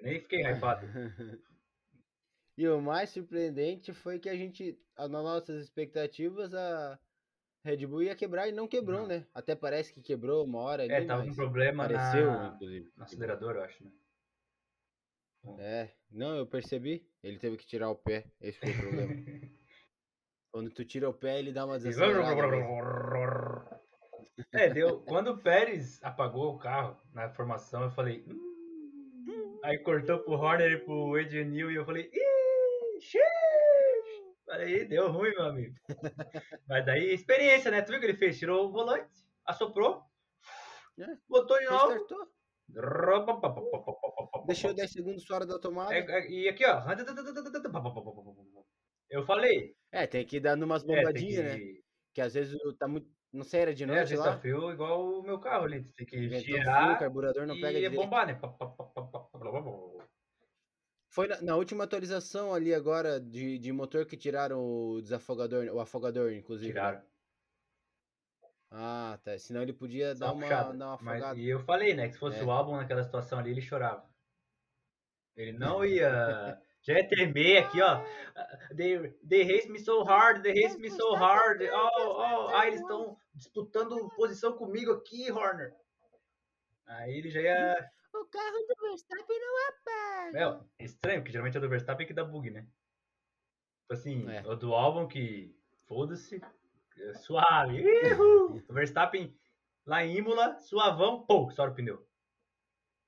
[0.00, 0.86] Eu nem fiquei hypado.
[2.56, 6.98] E o mais surpreendente foi que a gente, nas nossas expectativas, a
[7.64, 9.06] Red Bull ia quebrar e não quebrou, Não.
[9.06, 9.28] né?
[9.32, 12.90] Até parece que quebrou uma hora ali, É, tava com mas problema pareceu, na, inclusive.
[12.96, 13.92] no acelerador, eu acho, né?
[15.60, 17.08] É, não, eu percebi.
[17.22, 18.26] Ele teve que tirar o pé.
[18.40, 19.12] Esse foi o problema.
[20.52, 22.34] Quando tu tira o pé, ele dá uma desacelerada.
[24.52, 25.00] É, deu.
[25.02, 28.24] Quando o Pérez apagou o carro na formação, eu falei.
[28.26, 29.60] "Hum".
[29.64, 31.12] Aí cortou pro Horner e pro
[31.44, 32.10] New e eu falei.
[34.46, 35.74] Falei, deu ruim, meu amigo.
[36.66, 37.82] Mas daí, experiência, né?
[37.82, 38.38] Tu viu que ele fez?
[38.38, 39.10] Tirou o volante,
[39.44, 40.02] assoprou,
[40.98, 41.04] É.
[41.28, 41.88] botou de novo.
[41.92, 42.28] Restartou.
[44.46, 45.94] Deixou 10 segundos fora da tomada.
[45.94, 46.80] É, é, e aqui, ó.
[49.10, 49.74] Eu falei.
[49.90, 51.58] É, tem que ir dando umas É, bombadinhas, né?
[51.58, 51.84] que.
[52.14, 53.08] Que às vezes tá muito.
[53.32, 54.38] Não sei, era de É, noite vezes lá.
[54.38, 55.84] tá igual o meu carro ali.
[55.92, 57.96] Tem que Ventou frio, o girar carburador não pega e direito.
[58.02, 58.40] bombar, né?
[61.10, 65.80] Foi na, na última atualização ali agora de, de motor que tiraram o desafogador, o
[65.80, 66.72] afogador, inclusive.
[66.80, 66.80] né?
[66.80, 67.02] Tiraram.
[68.70, 69.38] Ah, tá.
[69.38, 70.76] Senão ele podia Só dar uma puxada.
[70.78, 71.40] dar uma Mas, afogada.
[71.40, 72.06] e eu falei, né?
[72.08, 72.44] Que se fosse É.
[72.44, 74.08] o álbum naquela situação ali, ele chorava.
[75.36, 76.60] Ele não ia.
[76.88, 78.02] Já ia tremer aqui, ó.
[78.74, 81.60] They, they hate me so hard, they hate me so hard.
[81.70, 85.76] Oh, oh, ah, eles estão disputando posição comigo aqui, Horner.
[86.86, 87.90] Aí ele já ia.
[88.14, 90.30] O carro do Verstappen não é pé.
[90.32, 92.62] Meu, é estranho, porque geralmente é do Verstappen que dá bug, né?
[93.82, 94.40] Tipo assim, É.
[94.48, 95.54] o do álbum que.
[95.86, 96.40] Foda-se.
[96.98, 97.82] é Suave.
[97.84, 98.62] Ihu!
[98.66, 99.38] O Verstappen
[99.86, 102.06] lá em Imola, suavão, pô, estoura o pneu.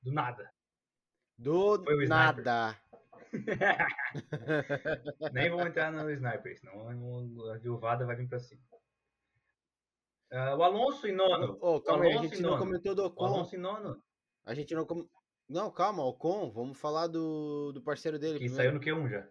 [0.02, 0.52] Do nada.
[1.38, 2.44] Do Foi o sniper.
[2.44, 2.78] nada.
[5.32, 6.88] Nem vou entrar no sniper, senão
[7.52, 8.60] a viuvada vai vir pra cima.
[10.32, 11.58] Ah, o Alonso em nono.
[11.60, 12.62] Ô, calma aí, a Alonso gente não nono.
[12.64, 13.24] comentou do O Ocon.
[13.26, 14.02] Alonso em nono.
[14.44, 15.08] A gente não com...
[15.48, 18.56] Não, calma, Ocon, vamos falar do, do parceiro dele Que primeiro.
[18.56, 19.28] saiu no Q1 já.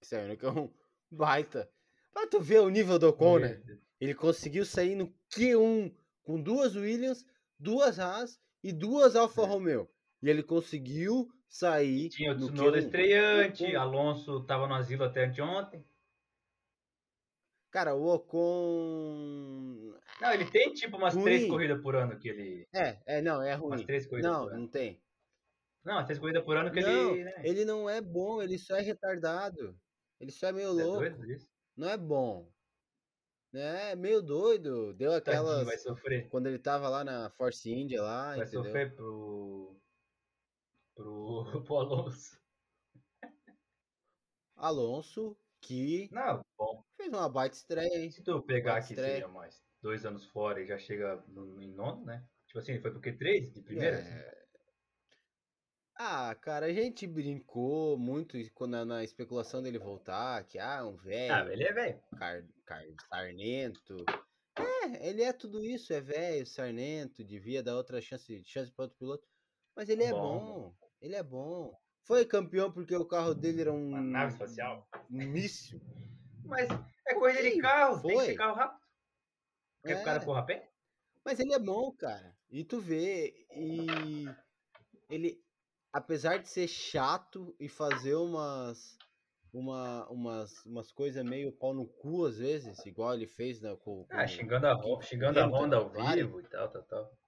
[0.00, 0.72] Que saiu, é um
[1.10, 1.68] baita.
[2.12, 3.60] Pra tu ver o nível do Ocon, né?
[4.00, 7.24] Ele conseguiu sair no Q1 com duas Williams,
[7.58, 9.46] duas Haas e duas Alfa É.
[9.46, 9.90] Romeo.
[10.22, 12.78] E ele conseguiu sair Tinha o no Tsunoda Q1.
[12.78, 13.76] estreante, Ocon.
[13.76, 15.84] Alonso tava no asilo até anteontem.
[17.70, 19.94] Cara, o Ocon.
[20.20, 21.48] Não, ele tem tipo umas três Ruim.
[21.48, 22.66] corridas por ano que ele.
[22.74, 23.86] É, é, não, é Umas ruim.
[23.86, 24.60] três corridas Não, por ano.
[24.62, 25.02] não tem.
[25.84, 27.24] Não, umas três corridas por ano que não, ele.
[27.24, 29.78] Né, ele não é bom, ele só é retardado.
[30.20, 31.24] Ele só é meio é louco.
[31.26, 31.48] isso.
[31.76, 32.52] Não é bom.
[33.54, 34.92] É meio doido.
[34.94, 35.64] Deu Tadinho, aquelas.
[35.64, 36.28] vai sofrer.
[36.28, 38.64] Quando ele tava lá na Force India lá, Vai entendeu?
[38.64, 39.77] sofrer pro.
[40.98, 41.62] Pro.
[41.64, 42.38] pro Alonso.
[44.56, 46.82] Alonso, que Não, bom.
[46.96, 48.10] fez uma baita estreia, hein?
[48.10, 49.12] Se tu pegar aqui, estreia.
[49.12, 52.24] seria mais dois anos fora e já chega no, em nono, né?
[52.46, 53.96] Tipo assim, foi pro Q3 de primeira?
[53.98, 54.10] assim.
[54.14, 54.38] É.
[56.00, 60.96] Ah, cara, a gente brincou muito quando, na- na especulação dele voltar, que ah, um
[60.96, 62.00] velho, Ah, ele é velho.
[62.16, 63.96] car, car, sarnento.
[64.56, 68.98] É, ele é tudo isso, é velho, sarnento, devia dar outra chance, chance para outro
[68.98, 69.26] piloto.
[69.76, 71.76] Mas ele é Bom, bom, ele é bom.
[72.04, 74.88] Foi campeão porque o carro dele era um, Uma nave espacial.
[75.10, 75.80] um míssil.
[76.44, 76.68] Mas
[77.06, 78.26] é corrida de carro, tem que foi.
[78.26, 78.80] ser carro rápido.
[79.84, 80.24] Quer que o cara É.
[80.24, 80.70] corra a pé?
[81.24, 82.34] Mas ele é bom, cara.
[82.50, 84.26] E tu vê, e
[85.10, 85.42] ele,
[85.92, 88.96] apesar de ser chato e fazer umas
[89.52, 94.06] uma, umas, umas coisas meio pau no cu às vezes, igual ele fez né, com,
[94.10, 97.18] Ah, com- xingando a, xingando a Honda ao vivo e tal, tal, tal.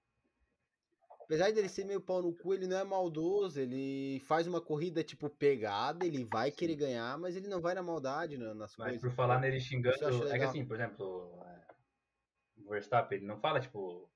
[1.31, 5.01] Apesar dele ser meio pau no cu, ele não é maldoso, ele faz uma corrida
[5.01, 8.87] tipo pegada, ele vai querer ganhar, mas ele não vai na maldade na- nas Mas
[8.87, 9.01] coisas.
[9.01, 11.67] por falar nele xingando, é que assim, por exemplo, é,
[12.57, 14.11] o Verstappen, ele não fala tipo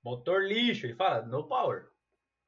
[0.00, 1.90] motor lixo, ele fala no power,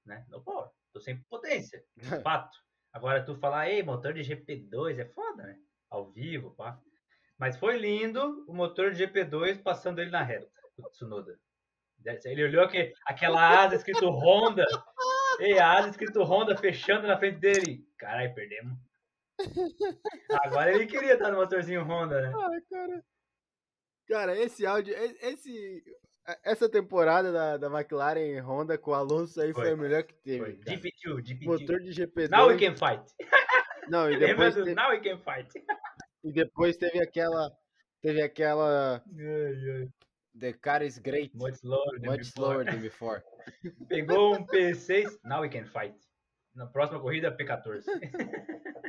[0.06, 0.24] né?
[0.28, 1.84] No power, tô sem potência,
[2.22, 2.56] fato.
[2.92, 5.58] Agora tu falar, ei, motor de GP2 é foda, né?
[5.90, 6.80] Ao vivo, pá.
[7.36, 11.40] Mas foi lindo o motor de GP2 passando ele na reta, o Tsunoda.
[12.24, 14.64] Ele olhou que, aquela asa escrito Honda,
[15.40, 17.86] ei, a asa escrito Honda fechando na frente dele.
[17.98, 18.76] Caralho, perdemos.
[20.44, 22.32] Agora ele queria estar no motorzinho Honda, né?
[22.34, 23.04] Ai, cara.
[24.08, 25.82] Cara, esse áudio, e- esse
[26.44, 29.72] essa temporada da, da McLaren e Honda com o Alonso aí foi, Foi.
[29.72, 30.38] a melhor que teve.
[30.38, 30.52] Foi.
[30.56, 30.76] cara.
[30.76, 31.44] GP2, GP2.
[31.46, 32.28] Motor de GP2.
[32.30, 33.02] Now we can fight.
[33.88, 35.48] Não, e depois, do te- Now we can fight.
[36.22, 37.50] e depois teve aquela
[38.00, 39.88] teve aquela Ai, ai.
[40.38, 42.32] The car is great, Much slower than much before.
[42.34, 43.22] slower than before.
[43.88, 45.94] Pegou um P6, now we can fight.
[46.54, 47.84] Na próxima corrida, P14.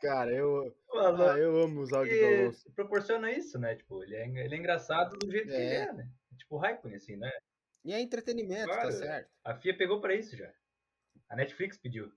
[0.00, 2.70] Cara, eu, O ah, eu amo do E Alonso.
[2.74, 3.76] proporciona isso, né?
[3.76, 5.82] Tipo, ele é, ele é engraçado do jeito que ele É.
[5.84, 6.08] é, né?
[6.36, 7.30] Tipo, Raikkonen, assim, né?
[7.84, 8.92] E é entretenimento, tá Claro.
[8.92, 9.30] certo.
[9.44, 10.52] A FIA pegou pra isso já.
[11.28, 12.12] A Netflix pediu.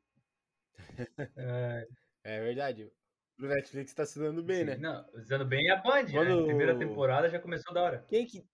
[1.38, 1.88] É,
[2.24, 2.91] É verdade.
[3.38, 4.63] O Netflix tá se dando bem, sim.
[4.65, 4.78] né?
[4.78, 6.12] Não, usando bem a Band, né?
[6.13, 8.06] Quando- Primeira temporada já começou da hora.
[8.08, 8.48] Quem que.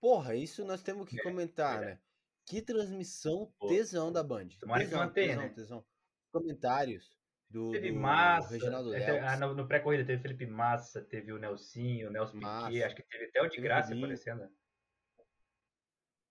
[0.00, 1.98] Porra, isso nós temos que É, comentar, verdade.
[2.00, 2.02] né?
[2.46, 4.48] Que transmissão Pô, tesão da Band.
[4.58, 5.48] tomara que tesão, mantenha, tesão, né?
[5.54, 5.84] tesão.
[6.32, 7.14] Comentários
[7.50, 11.38] do, Teve do Massa, Reginaldo é, ah, no, no pré-corrida teve Felipe Massa, teve o
[11.38, 12.86] Nelsinho, o Nelson Piquet, Massa.
[12.86, 14.48] acho que teve até o de graça aparecendo.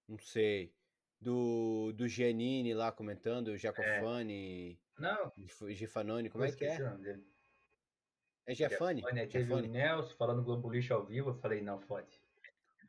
[0.07, 0.73] Não sei.
[1.21, 5.31] do, do Giannini lá comentando, o Jacofani, Não,
[5.67, 5.73] é.
[5.73, 6.77] Gifanoni, como é que é?
[6.97, 7.23] dele.
[8.47, 8.53] É?
[8.55, 9.59] Giafani, aí teve o.
[9.61, 12.19] Nelson falando Globo Lixo ao vivo, eu falei, não, fode.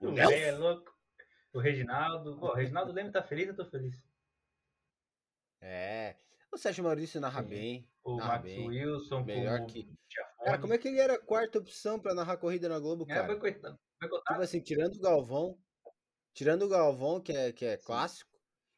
[0.01, 0.33] O O Nelson?
[0.35, 0.90] é louco.
[1.53, 2.38] O Reginaldo.
[2.38, 3.94] Pô, o Reginaldo Leme tá feliz, eu tô feliz.
[5.61, 6.16] É.
[6.53, 7.49] O Sérgio Maurício narra Sim.
[7.49, 7.90] bem.
[8.03, 8.66] O narra Max bem.
[8.68, 10.44] Wilson, Melhor que- Giafone.
[10.44, 13.14] Cara, como é que ele era a quarta opção pra narrar corrida na Globo, É,
[13.14, 13.27] cara?
[13.37, 13.79] boicotado.
[14.01, 14.25] boicotado.
[14.35, 15.59] Tipo assim, tirando o Galvão,
[16.33, 18.31] tirando o Galvão, que é, que é clássico,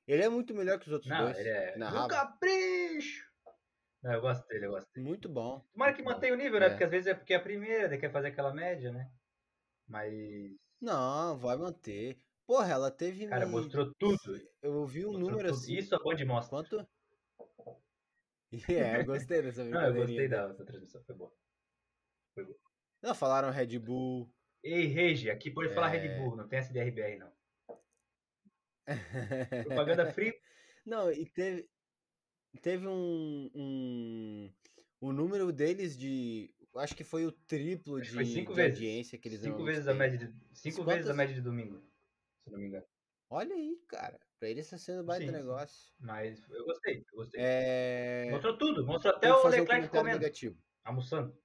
[0.07, 1.39] ele é muito melhor que os outros Não, dois.
[1.39, 1.77] ele é.
[3.03, 3.33] Capricho!
[4.03, 5.07] Não, eu gosto dele, eu gosto dele.
[5.07, 5.61] Muito bom.
[5.73, 6.67] Tomara que mantenha o nível, né?
[6.67, 6.69] É.
[6.71, 9.11] Porque às vezes é porque é a primeira, daí quer fazer aquela média, né?
[9.87, 10.13] Mas,
[10.81, 12.21] Não, vai manter.
[12.47, 13.29] Porra, ela teve.
[13.29, 14.19] cara, me- mostrou tudo.
[14.61, 15.59] Eu vi um Mostrou número tudo.
[15.61, 15.75] assim.
[15.77, 16.59] Isso a Band mostra.
[16.59, 16.89] Quanto?
[18.69, 21.33] É, eu gostei dessa Não, eu gostei da, da transmissão, foi boa.
[23.03, 24.29] Não, falaram Red Bull.
[24.63, 25.99] Ei, Regi, aqui pode falar É.
[25.99, 27.33] Red Bull, não tem SDRBR não.
[29.65, 30.35] Propaganda free.
[30.85, 31.69] Não, e teve,
[32.61, 34.53] teve um, um.
[35.01, 36.55] O número deles de.
[36.77, 38.77] Acho que foi o triplo Acho de, foi cinco de vezes.
[38.79, 39.99] audiência que eles Cinco vezes a têm.
[39.99, 40.35] média de.
[40.53, 41.83] Cinco Quantas- vezes a média de domingo,
[42.45, 42.87] se não me engano.
[43.31, 44.21] Olha aí, cara.
[44.39, 45.93] Pra eles tá sendo baita Sim, negócio.
[46.01, 47.41] Mas eu gostei, eu gostei.
[47.43, 48.29] É.
[48.31, 50.59] Mostrou tudo, mostrou até o um Leclerc comentário comendo, negativo.
[50.85, 51.37] almoçando.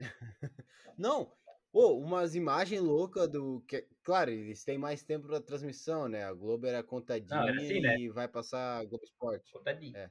[0.96, 1.32] Não,
[1.78, 3.60] Ô, umas imagens loucas do.
[3.68, 6.24] Que, claro, eles têm mais tempo pra transmissão, né?
[6.24, 7.98] A Globo era contadinha Não, era assim, né?
[7.98, 9.52] e vai passar a Globo Esporte.
[9.52, 9.94] Contadinho.
[9.94, 10.10] É.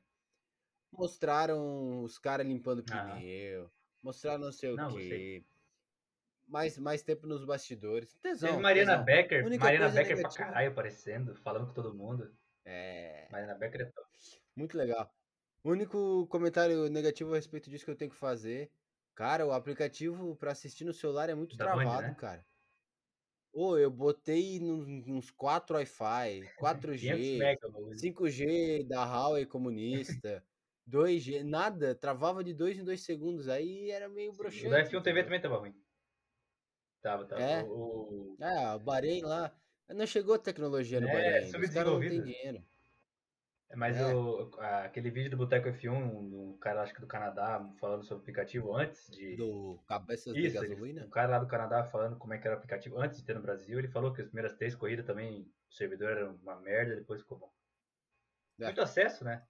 [0.91, 3.15] Mostraram os caras limpando Ah.
[3.15, 3.69] pneu,
[4.01, 5.43] mostraram não sei o Não, quê.
[6.47, 8.13] Mais, mais tempo nos bastidores.
[8.21, 8.49] Tesão.
[8.51, 9.05] Teve Mariana tesão.
[9.05, 12.31] Becker, Mariana Becker pra negativa- caralho aparecendo, falando com todo mundo.
[12.63, 14.07] É, Mariana Becker é top.
[14.55, 15.11] muito legal.
[15.63, 18.69] O único comentário negativo a respeito disso que eu tenho que fazer.
[19.15, 22.15] Cara, o aplicativo pra assistir no celular é muito Da Band, travado, né?
[22.15, 22.45] cara.
[23.53, 26.51] Ô, eu botei uns 4 Wi-Fi,
[26.97, 28.05] 500 4G, mega, bagulho.
[28.11, 30.45] 5G da Huawei comunista,
[30.85, 34.65] 2G, nada, travava de 2 em 2 segundos, aí era meio broxante.
[34.67, 35.73] O da F1 TV também tava ruim.
[37.01, 37.43] Tava, tava.
[37.43, 37.63] É?
[37.63, 42.21] O, Ah, o Bahrein lá, não chegou tecnologia no É, Bahrein, os caras não têm
[42.21, 42.21] subdesenvolvido.
[42.21, 42.65] dinheiro.
[43.75, 44.13] Mas É.
[44.15, 44.49] o,
[44.83, 48.73] aquele vídeo do Boteco F1, do cara acho que do Canadá, falando sobre o aplicativo
[48.75, 49.35] antes de.
[49.35, 51.05] Do Cabeças de Isso, ele- Gasolina.
[51.05, 53.35] o cara lá do Canadá falando como é que era o aplicativo antes de ter
[53.35, 56.95] no Brasil, ele falou que as primeiras três corridas também o servidor era uma merda,
[56.95, 57.51] depois ficou bom.
[58.59, 58.65] É.
[58.65, 59.43] Muito acesso, né?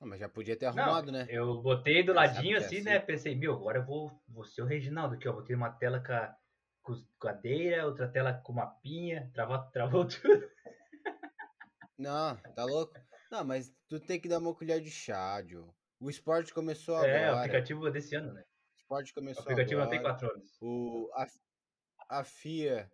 [0.00, 1.26] Ah, mas já podia ter Não, arrumado, né?
[1.28, 2.84] Eu botei do ladinho que é assim, assim.
[2.84, 3.00] né?
[3.00, 5.32] Pensei, meu, agora eu vou, vou ser o Reginaldo aqui, ó.
[5.32, 6.36] Botei uma tela com a,
[6.82, 10.48] com os- com a cadeira, outra tela com mapinha, travou, travou tudo.
[11.98, 12.94] Não, tá louco?
[13.30, 15.70] Não, mas tu tem que dar uma colher de chá, Joe.
[16.00, 17.38] O esporte começou É, o agora.
[17.40, 18.44] aplicativo é desse ano, né?
[18.72, 20.14] O esporte O começou aplicativo não tem agora.
[20.14, 20.48] quatro anos.
[20.60, 21.26] O, a,
[22.20, 22.92] a FIA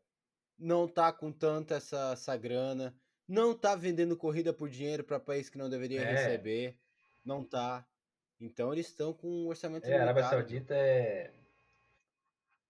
[0.58, 2.96] não tá com tanta essa, essa grana.
[3.28, 6.04] Não tá vendendo corrida por dinheiro para país que não deveria É.
[6.04, 6.80] receber.
[7.24, 7.86] Não tá.
[8.40, 10.30] Então eles estão com um orçamento É, a Arábia limitado.
[10.30, 11.32] Saudita é.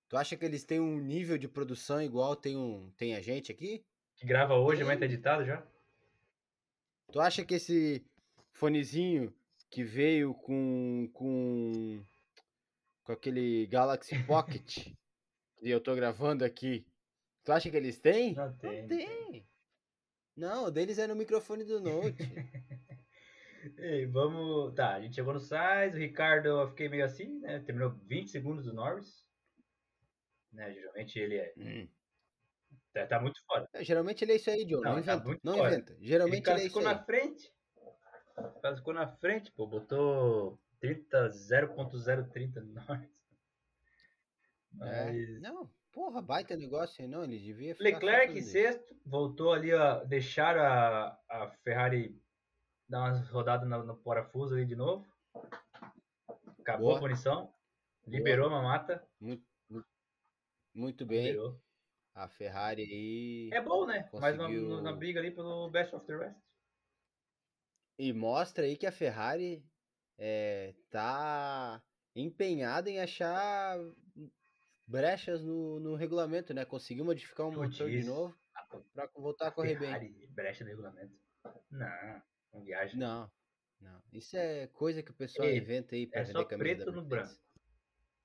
[0.09, 3.51] Tu acha que eles têm um nível de produção igual tem, um, tem a gente
[3.53, 3.87] aqui?
[4.17, 4.85] que grava hoje, Tem.
[4.85, 5.67] mas tá editado já?
[7.15, 8.05] Tu acha que esse
[8.55, 9.33] fonezinho
[9.71, 12.05] que veio com com
[13.05, 14.79] com aquele Galaxy Pocket
[15.61, 16.85] que eu tô gravando aqui,
[17.45, 18.35] tu acha que eles têm?
[18.35, 18.81] Não tem.
[18.81, 19.49] Não tem.
[20.37, 22.17] Não, o deles é no microfone do Note.
[23.79, 24.75] Ei, vamos.
[24.75, 27.61] Tá, a gente chegou no Sainz, o Ricardo eu fiquei meio assim, né?
[27.61, 29.25] Terminou 20 segundos do Norris.
[30.53, 31.55] Né, geralmente ele é.
[31.57, 31.89] Hum.
[32.95, 33.69] Tá, tá muito fora.
[33.75, 34.81] É, Geralmente ele é isso aí, John.
[34.81, 35.25] Não, Não, tá inventa.
[35.27, 35.75] muito não fora.
[35.75, 35.93] inventa.
[35.95, 36.95] Ele Geralmente ele é isso cascou aí.
[36.97, 37.53] na frente.
[38.63, 39.67] Cascou na frente, pô.
[39.67, 43.11] Botou 30, 0.030 no Norris.
[44.83, 45.05] É.
[45.13, 47.23] Mas- Não, porra, baita negócio aí, não.
[47.23, 47.85] Ele devia ficar.
[47.85, 52.21] Leclerc em sexto, voltou ali a deixar a, a Ferrari
[52.89, 55.07] dar umas rodadas no, no parafuso ali de novo.
[56.59, 56.97] Acabou Boa.
[56.97, 57.55] a punição.
[58.07, 59.07] Liberou a mamata.
[60.75, 61.27] Muito bem.
[61.29, 61.61] Liberou.
[62.15, 63.51] A Ferrari aí.
[63.53, 64.09] É bom, né?
[64.13, 66.39] Mas na, Conseguiu- no- na briga ali pelo Best of the Rest.
[67.99, 69.65] E mostra aí que a Ferrari
[70.19, 71.83] é, tá
[72.15, 73.79] empenhada em achar
[74.87, 76.65] brechas no, no regulamento, né?
[76.65, 78.07] Conseguiu modificar o Tu motor de diz.
[78.07, 78.37] novo
[78.93, 79.89] pra voltar a correr bem.
[79.89, 81.15] Ferrari, brecha do regulamento.
[81.71, 82.23] Não,
[82.53, 82.97] não viaja.
[82.97, 83.31] Não,
[83.81, 84.03] não.
[84.13, 86.93] Isso é coisa que o pessoal Ei, inventa aí pra é vender só camisa preto
[86.93, 87.35] no branco.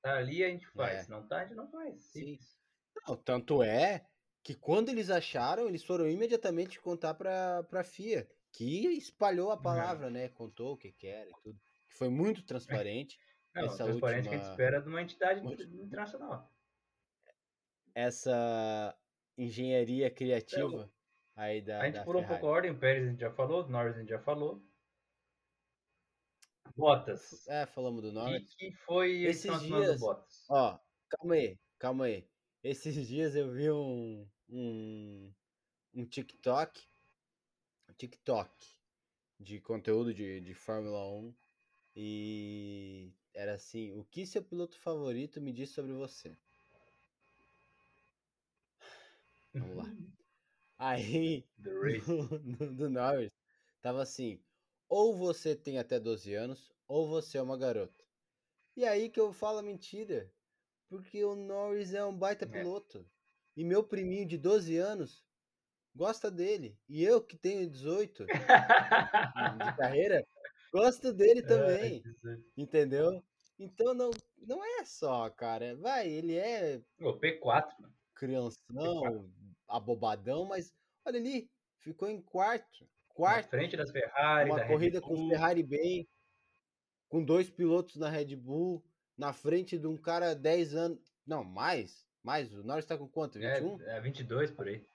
[0.02, 1.00] Tá ali a gente faz.
[1.00, 1.04] É.
[1.04, 2.04] Se não tá, a gente não faz.
[2.06, 2.20] Sim.
[2.20, 2.59] Simples.
[3.08, 4.06] Não, tanto é
[4.44, 10.10] que quando eles acharam, eles foram imediatamente contar pra, pra FIA, que espalhou a palavra,
[10.10, 10.30] né?
[10.30, 11.60] Contou o que que era e tudo.
[11.88, 13.18] Que foi muito transparente.
[13.54, 15.42] Não, Essa transparente que a gente última- espera de uma entidade
[15.82, 16.52] internacional.
[17.96, 18.96] essa
[19.38, 20.92] engenharia criativa
[21.36, 23.32] aí da A gente da pulou um pouco a ordem, o Pérez a gente já
[23.32, 24.64] falou, o Norris a gente já falou.
[26.78, 27.48] Bottas.
[27.48, 28.54] É, falamos do Norris.
[28.56, 30.46] que, que foi do dias- Bottas?
[30.50, 32.30] Ó, calma aí, calma aí.
[32.64, 35.34] Esses dias eu vi um, um,
[35.94, 36.82] um TikTok,
[37.98, 38.52] TikTok
[39.40, 41.36] de conteúdo de, de Fórmula 1
[41.96, 46.38] e era assim, o que seu piloto favorito me diz sobre você?
[49.58, 49.84] Vamos lá.
[50.78, 53.32] Aí, no- do Norris,
[53.82, 54.40] tava assim,
[54.90, 58.04] ou você tem até 12 anos, ou você é uma garota.
[58.76, 60.34] E aí que eu falo a mentira,
[60.90, 62.48] porque o Norris é um baita É.
[62.48, 63.06] piloto.
[63.56, 65.26] E meu priminho de 12 anos
[65.96, 66.78] gosta dele.
[66.88, 68.30] E eu que tenho 18 de
[69.78, 70.26] carreira,
[70.72, 72.02] gosto dele também,
[72.58, 73.24] entendeu?
[73.58, 75.76] Então não, não é só, cara.
[75.76, 77.94] Vai, ele é Ô, P4, mano.
[78.16, 79.30] crianção,
[79.68, 80.74] abobadão, mas
[81.06, 81.50] olha ali,
[81.80, 82.86] ficou em quarto.
[82.86, 85.28] Na Quarto, frente das Ferrari, da uma Red corrida com.
[85.28, 86.08] Ferrari bem,
[87.10, 88.82] com dois pilotos na Red Bull,
[89.20, 91.00] na frente de um cara 10 anos.
[91.26, 92.08] Não, mais.
[92.24, 92.54] Mais.
[92.54, 93.38] O Norris tá com quanto?
[93.38, 93.82] 21?
[93.82, 94.86] É, é 22 por aí.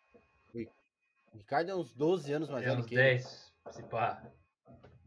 [1.33, 3.03] O Ricardo é uns 12 anos mais é velho uns que ele.
[3.03, 4.33] 10, se pá.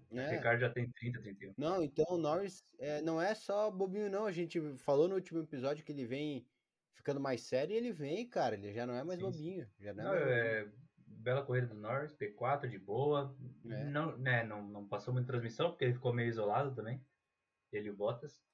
[0.10, 0.30] O É.
[0.38, 1.54] Ricardo já tem 30, 31.
[1.58, 4.26] Não, então o Norris é, não é só bobinho, não.
[4.26, 6.48] A gente falou no último episódio que ele vem
[6.94, 8.56] ficando mais sério e ele vem, cara.
[8.56, 9.72] Ele já não é mais Sim, bobinho.
[9.80, 10.58] Já não é Não, mais bobinho.
[10.66, 10.72] é,
[11.06, 13.38] bela corrida do Norris, P4 de boa.
[13.70, 13.84] É.
[13.86, 17.06] Não, né, não, não passou muita transmissão, porque ele ficou meio isolado também.
[17.72, 18.47] Ele e o Bottas.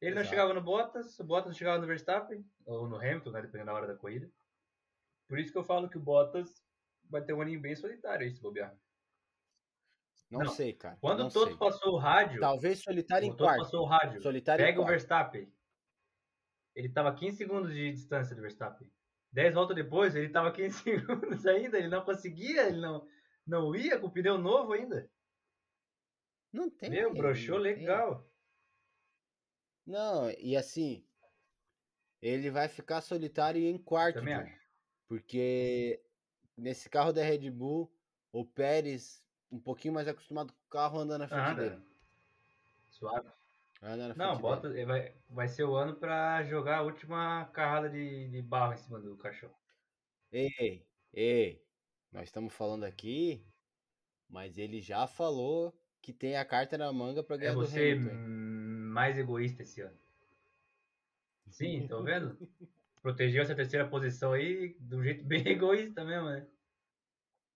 [0.00, 0.30] Ele não Exato.
[0.30, 3.86] chegava no Bottas, o Bottas chegava no Verstappen, ou no Hamilton, né, dependendo da hora
[3.86, 4.30] da corrida.
[5.28, 6.64] Por isso que eu falo que o Bottas
[7.08, 8.76] vai ter um aninho bem solitário aí, se bobear.
[10.30, 10.48] Não, não.
[10.48, 10.96] sei, cara.
[11.00, 13.58] Quando não o Toto passou o rádio, Talvez solitário em Toto quarto.
[13.64, 14.86] passou o rádio, Solitário em pega o.
[14.86, 15.52] Verstappen.
[16.74, 18.90] Ele tava 15 segundos de distância do Verstappen.
[19.32, 23.06] 10 voltas depois, ele tava 15 segundos ainda, ele não conseguia, ele não,
[23.46, 25.10] não ia com o pneu novo ainda.
[26.52, 26.90] Não tem.
[26.90, 27.74] Meu, broxou não tem.
[27.76, 28.29] legal.
[29.90, 31.06] Não, e assim,
[32.20, 34.60] ele vai ficar solitário em quarto, acho.
[35.08, 36.04] porque
[36.56, 37.94] nesse carro da Red Bull,
[38.32, 41.56] o Pérez, um pouquinho mais acostumado com o carro, anda na frente Nada.
[41.56, 41.86] dele.
[42.90, 43.30] Suave.
[43.82, 44.40] Anda Não, dele.
[44.40, 48.74] bota, ele vai, vai ser o ano pra jogar a última carrada de, de barro
[48.74, 49.56] em cima do cachorro.
[50.32, 51.66] Ei, ei,
[52.10, 53.52] nós estamos falando aqui,
[54.28, 57.68] mas ele já falou que tem a carta na manga pra É ganhar do você
[57.68, 58.20] Hamilton.
[58.90, 59.98] Mais egoísta esse ano.
[61.48, 62.36] Sim, tô vendo?
[63.02, 66.46] Protegeu essa terceira posição aí de um jeito bem egoísta mesmo, né?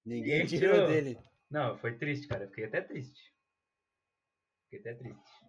[0.05, 0.89] Ninguém tirou tirou.
[0.89, 1.19] dele.
[1.51, 2.45] Não, foi triste, cara.
[2.45, 3.33] Eu fiquei até triste.
[4.65, 5.45] Fiquei até triste.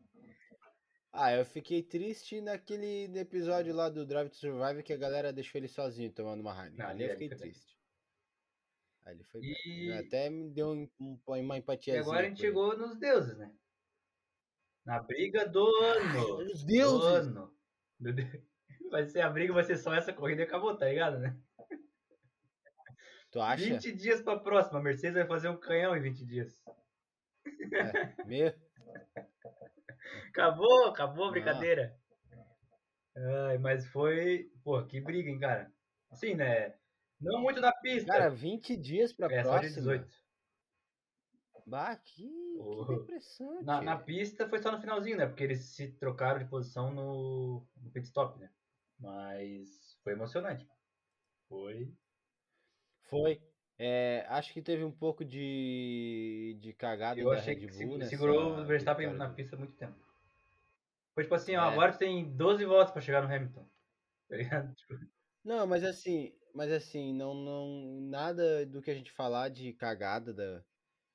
[1.11, 5.59] Ah, eu fiquei triste naquele episódio lá do Drive to Survive que a galera deixou
[5.59, 6.77] ele sozinho tomando uma Heineken.
[6.77, 7.75] Não, Ali eu fiquei triste.
[9.05, 9.91] Ali foi E-.
[9.93, 11.99] Até me deu um- um- uma E empatia.
[12.01, 13.55] agora a gente chegou nos deuses, né?
[14.85, 16.37] Na briga do ano.
[16.45, 17.27] Os Do deuses!
[17.27, 17.53] ano.
[17.99, 18.29] Meu Deus.
[18.91, 21.35] Vai ser a briga, vai ser só essa corrida e acabou, tá ligado, né?
[23.31, 23.63] Tu acha?
[23.65, 24.79] 20 dias pra próxima.
[24.79, 26.63] A Mercedes vai fazer um canhão em 20 dias.
[27.73, 28.53] É, meu,
[30.29, 31.31] Acabou, acabou a Não.
[31.33, 31.97] brincadeira.
[33.47, 34.51] Ai, mas foi.
[34.63, 35.71] Pô, que briga, hein, cara?
[36.11, 36.75] Assim, né?
[37.19, 38.11] Não muito na pista.
[38.13, 39.75] cara, 20 dias pra é, só próxima.
[39.75, 40.24] 18.
[41.65, 42.85] Bah, que, Oh.
[42.85, 45.25] que depressão, Na, na pista foi só no finalzinho, né?
[45.25, 48.51] Porque eles se trocaram de posição no, no pit stop, né?
[48.99, 50.67] Mas foi emocionante.
[51.49, 51.91] Foi.
[53.09, 53.41] Foi.
[53.77, 57.91] É, acho que teve um pouco de, de cagada Eu da achei Red que Bull,
[57.91, 59.95] se- nessa segurou o Verstappen na pista há muito tempo.
[61.13, 61.73] Foi tipo assim, ó, É.
[61.73, 63.65] agora tu tem 12 voltas pra chegar no Hamilton.
[64.27, 64.73] Tá ligado?
[64.75, 64.95] Tipo,
[65.43, 70.33] Não, mas assim, mas assim, não, não, nada do que a gente falar de cagada
[70.33, 70.63] da,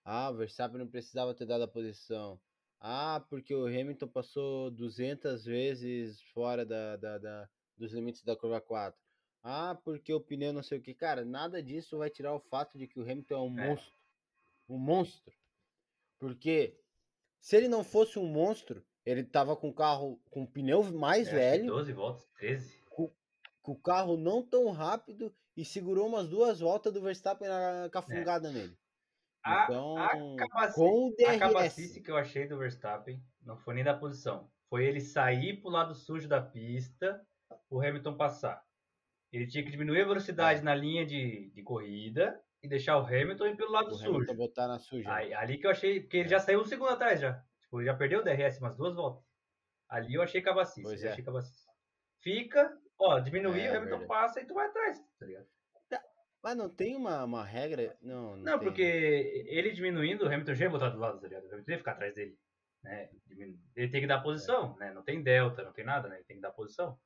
[0.04, 2.40] ah, o Verstappen não precisava ter dado a posição.
[2.80, 8.60] Ah, porque o Hamilton passou 200 vezes fora da, da, da- dos limites da curva
[8.60, 8.98] 4.
[9.42, 10.94] Ah, porque o pneu não sei o que.
[10.94, 13.68] Cara, nada disso vai tirar o fato de que o Hamilton é um É.
[13.68, 13.94] monstro.
[14.68, 15.34] Um monstro.
[16.18, 16.78] Porque
[17.40, 21.28] se ele não fosse um monstro, ele tava com o carro com o pneu mais
[21.28, 22.80] é, velho, 12 voltas, 13.
[23.62, 28.50] com o carro não tão rápido e segurou umas duas voltas do Verstappen na cafungada
[28.50, 28.76] nele.
[29.42, 33.74] A, Então, a, capaci- com o a capacice que eu achei do Verstappen não foi
[33.74, 34.50] nem da posição.
[34.68, 37.24] Foi ele sair pro lado sujo da pista,
[37.68, 38.62] o Hamilton passar.
[39.32, 40.62] Ele tinha que diminuir a velocidade É.
[40.62, 44.10] na linha de, de corrida e deixar o Hamilton ir pelo lado O sujo.
[44.16, 45.12] Hamilton botar na suja.
[45.12, 47.42] Aí- ali que eu achei, porque ele já saiu um segundo atrás já.
[47.62, 49.24] Tipo, ele já perdeu o DRS umas duas voltas.
[49.88, 51.10] Ali eu achei cabacice, é.
[51.12, 51.66] achei cabacice.
[52.20, 54.06] Fica, ó, diminuir, É, o Hamilton verdade.
[54.08, 55.46] passa e tu vai atrás, tá ligado?
[56.42, 57.96] Mas não tem uma, uma regra?
[58.00, 58.68] Não, não, não tem.
[58.68, 61.44] porque ele diminuindo, o Hamilton já ia botar do lado, tá ligado?
[61.44, 62.38] O Hamilton ia ficar atrás dele.
[62.82, 63.10] Né?
[63.76, 64.86] Ele tem que dar posição, é.
[64.86, 64.92] né?
[64.92, 66.16] Não tem delta, não tem nada, né?
[66.16, 66.98] Ele tem que dar posição.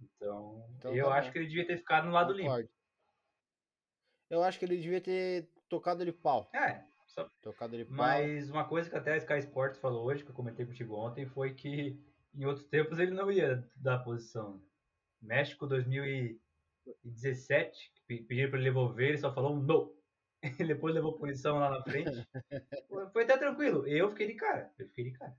[0.00, 2.68] Então, então eu tá acho que ele devia ter ficado no lado limpo.
[4.28, 6.50] Eu acho que ele devia ter tocado de pau.
[6.52, 7.28] É, só...
[7.40, 7.94] tocado de pau.
[7.94, 11.26] Mas uma coisa que até a Sky Sports falou hoje, que eu comentei contigo ontem,
[11.26, 11.96] foi que
[12.34, 14.54] em outros tempos ele não ia dar posição.
[14.54, 14.60] Né?
[15.22, 16.40] México 2000 e
[17.04, 19.92] 17, pediram para ele devolver, ele só falou não.
[20.58, 22.26] Depois levou punição lá na frente.
[23.12, 23.86] Foi até tranquilo.
[23.86, 24.70] Eu fiquei de cara.
[24.78, 25.36] Eu fiquei de cara.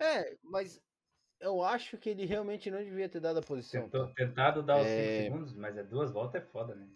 [0.00, 0.82] é, mas
[1.40, 3.82] eu acho que ele realmente não devia ter dado a posição.
[3.82, 4.14] Tentou, tá?
[4.14, 5.22] tentado dar os 5 é.
[5.22, 6.88] segundos, mas é duas voltas é foda, né?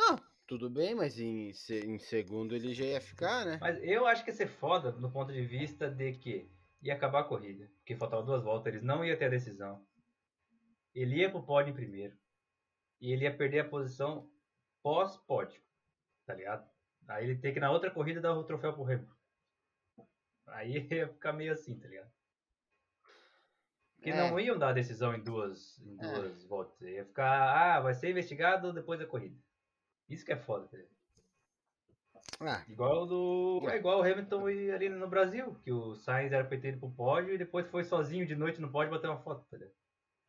[0.00, 3.58] Ah, tudo bem, mas em, em segundo ele já ia ficar, né?
[3.60, 6.50] Mas eu acho que ia ser foda no ponto de vista de que
[6.82, 9.84] ia acabar a corrida, porque faltavam duas voltas, eles não iam ter a decisão.
[10.94, 12.16] Ele ia pro pódio em primeiro.
[13.00, 14.30] E ele ia perder a posição
[14.82, 15.60] pós-pódio,
[16.26, 16.68] tá ligado?
[17.08, 19.14] Aí ele tem que na outra corrida dar o troféu pro Hamilton.
[20.48, 22.10] Aí ia ficar meio assim, tá ligado?
[23.96, 24.16] Porque É.
[24.16, 26.12] não iam dar a decisão em duas, em É.
[26.14, 26.80] duas voltas.
[26.82, 29.36] Ia ficar, ah, vai ser investigado depois da corrida.
[30.08, 30.94] Isso que é foda, tá ligado?
[32.40, 33.66] Ah, Igual do.
[33.70, 36.80] É igual o Hamilton e ali no Brasil, que o Sainz era pra ter ido
[36.80, 39.74] pro pódio e depois foi sozinho de noite no pódio bater uma foto, tá ligado?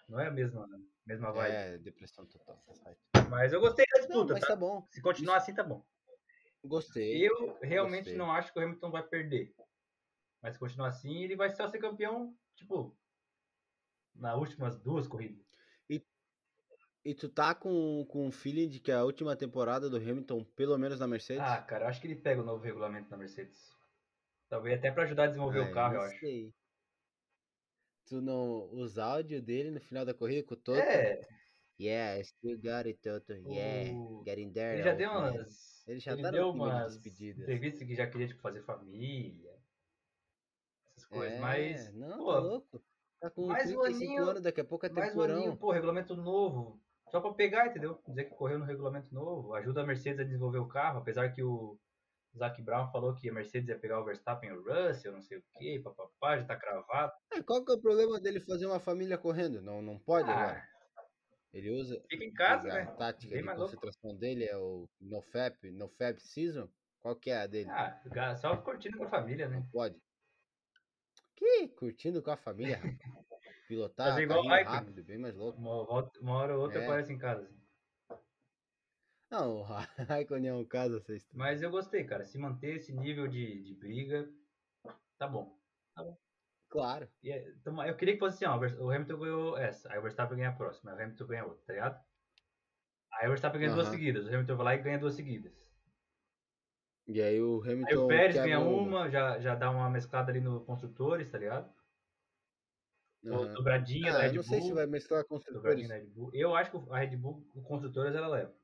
[0.10, 0.68] Não é a mesma,
[1.06, 1.54] mesma vibe.
[1.54, 2.64] é, depressão total.
[3.30, 4.48] Mas eu gostei da Não, disputa, mas tá?
[4.48, 4.86] tá bom.
[4.92, 5.84] Se continuar assim, tá bom.
[6.64, 7.28] Gostei.
[7.28, 8.18] Eu realmente Gostei.
[8.18, 9.54] não acho que o Hamilton vai perder.
[10.42, 12.96] Mas se continuar assim, ele vai só ser campeão, tipo,
[14.16, 15.52] nas últimas duas corridas.
[17.04, 20.78] E tu tá com, com o feeling de que a última temporada do Hamilton, pelo
[20.78, 21.42] menos na Mercedes?
[21.42, 23.72] Ah, cara, eu acho que ele pega o novo regulamento da Mercedes.
[24.48, 26.20] Talvez até pra ajudar a desenvolver Ah, o carro, eu não acho.
[26.20, 26.54] sei.
[28.12, 28.68] Tu não.
[28.74, 30.78] Os áudios dele no final da corrida com o Toto?
[30.78, 31.22] É,
[31.80, 33.32] Yeah, still got it, Toto.
[33.34, 34.74] Yeah, O- getting there.
[34.76, 35.32] ele já old deu man.
[35.32, 35.88] umas.
[35.88, 37.42] Ele já ele tá deu umas despedidas.
[37.42, 39.52] entrevistas que já queria tipo, fazer família.
[40.90, 41.38] Essas coisas.
[41.38, 41.94] É, mas.
[41.94, 42.84] não, pô, tá louco.
[43.22, 45.36] Tá com mais um 35 aninho- anos, daqui a pouco é mais um temporão.
[45.38, 46.80] aninho, pô, regulamento novo.
[47.10, 47.98] Só pra pegar, entendeu?
[48.08, 49.54] Dizer que correu no regulamento novo.
[49.56, 51.80] Ajuda a Mercedes a desenvolver o carro, apesar que o
[52.38, 55.38] Zac Brown falou que a Mercedes ia pegar o Verstappen e o Russell, não sei
[55.40, 57.14] o que, papapá, já tá cravado.
[57.34, 59.62] É, qual que é o problema dele fazer uma família correndo?
[59.62, 60.68] Não, não pode agora.
[60.98, 61.04] Ah,
[61.54, 62.86] Ele usa fica em casa, a né?
[62.98, 63.74] tática Bem de mais louco.
[63.76, 66.70] concentração dele, é o NoFap, NoFap Season?
[67.00, 67.70] Qual que é a dele?
[67.70, 69.58] Ah, só curtindo com a família, né?
[69.58, 70.00] Não pode.
[71.36, 71.68] Que?
[71.70, 72.80] Curtindo com a família.
[73.68, 75.58] Pilotar Fazer igual carrinho rápido, bem mais louco.
[75.58, 76.84] Uma, volta- uma hora ou outra É.
[76.84, 77.46] aparece em casa.
[77.46, 77.62] assim.
[79.32, 81.26] Não, o Raikkonen é um caso história.
[81.34, 82.26] Mas eu gostei, cara.
[82.26, 84.30] Se manter esse nível de, de briga,
[85.18, 85.58] tá bom.
[86.72, 87.12] Claro.
[87.24, 90.02] E é- então, eu queria que fosse assim, ó, o Hamilton ganhou essa, aí o
[90.04, 92.06] Verstappen ganha a próxima, aí o Hamilton ganha outra, tá ligado?
[93.14, 93.94] Aí o Verstappen ganha duas Aham.
[93.94, 95.54] seguidas, o Hamilton vai lá e ganha duas seguidas.
[97.08, 97.86] E aí o Hamilton.
[97.86, 101.74] Aí o Pérez ganha uma, já, já dá uma mesclada ali no construtores, tá ligado?
[103.28, 103.54] Ou Aham.
[103.56, 104.44] dobradinha da Ah, Red eu não Bull.
[104.44, 105.60] sei se vai mesclar construtores.
[105.60, 106.32] dobradinha da Red Bull.
[106.34, 108.56] Eu acho que a Red Bull, o construtores, ela leva.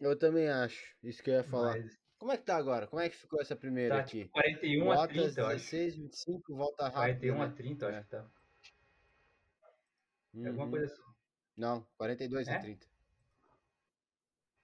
[0.00, 0.96] Eu também acho.
[1.02, 1.76] Isso que eu ia falar.
[1.76, 2.86] Mas Como é que tá agora?
[2.86, 4.22] Como é que ficou essa primeira tá aqui?
[4.22, 5.56] tipo 41 a Bottas 30, eu acho.
[5.56, 6.96] 16, 25, volta rápido.
[6.96, 7.54] 41 a né?
[7.56, 8.02] 30, eu acho É.
[8.02, 8.30] que tá.
[10.34, 10.70] É alguma Uhum.
[10.70, 11.02] coisa assim.
[11.56, 12.56] Não, 42 É?
[12.56, 12.86] a 30.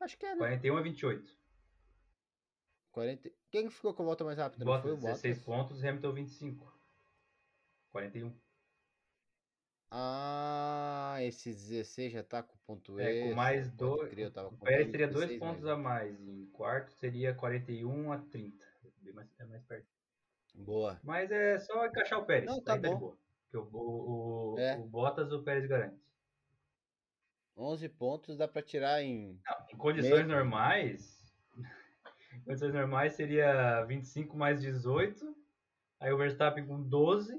[0.01, 0.39] Acho que é, né?
[0.39, 1.39] 41 a 28.
[2.91, 3.31] 40...
[3.51, 4.65] Quem que ficou com a volta mais rápida?
[4.65, 5.45] Não foi o Bottas, 16 Bottas?
[5.69, 6.73] pontos, Hamilton 25.
[7.93, 8.35] 41.
[9.95, 14.09] Ah, esse 16 já tá com ponto É, com mais dois.
[14.11, 16.19] crer, eu tava O Pérez teria dois 16 pontos mais a mais.
[16.27, 18.67] Em quarto seria 41 a 30.
[19.03, 19.87] Bem mais, é mais perto.
[20.55, 20.99] Boa.
[21.03, 22.51] Mas é só encaixar o Pérez.
[22.51, 22.99] Não, tá aí de bom.
[22.99, 23.19] boa.
[23.51, 24.79] Porque o, o, o, É.
[24.79, 26.01] o Bottas o Pérez garante.
[27.55, 29.39] 11 pontos dá pra tirar em...
[29.45, 30.29] Não, em condições Meio.
[30.29, 31.37] normais.
[32.33, 35.37] em condições normais seria 25 mais 18.
[36.01, 37.39] Aí o Verstappen com 12.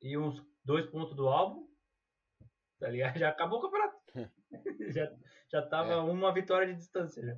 [0.00, 1.68] E uns dois pontos do álbum.
[2.82, 3.16] Tá ligado?
[3.18, 3.96] Já acabou o campeonato.
[4.92, 5.16] já,
[5.48, 5.96] já tava É.
[5.98, 7.36] uma vitória de distância já.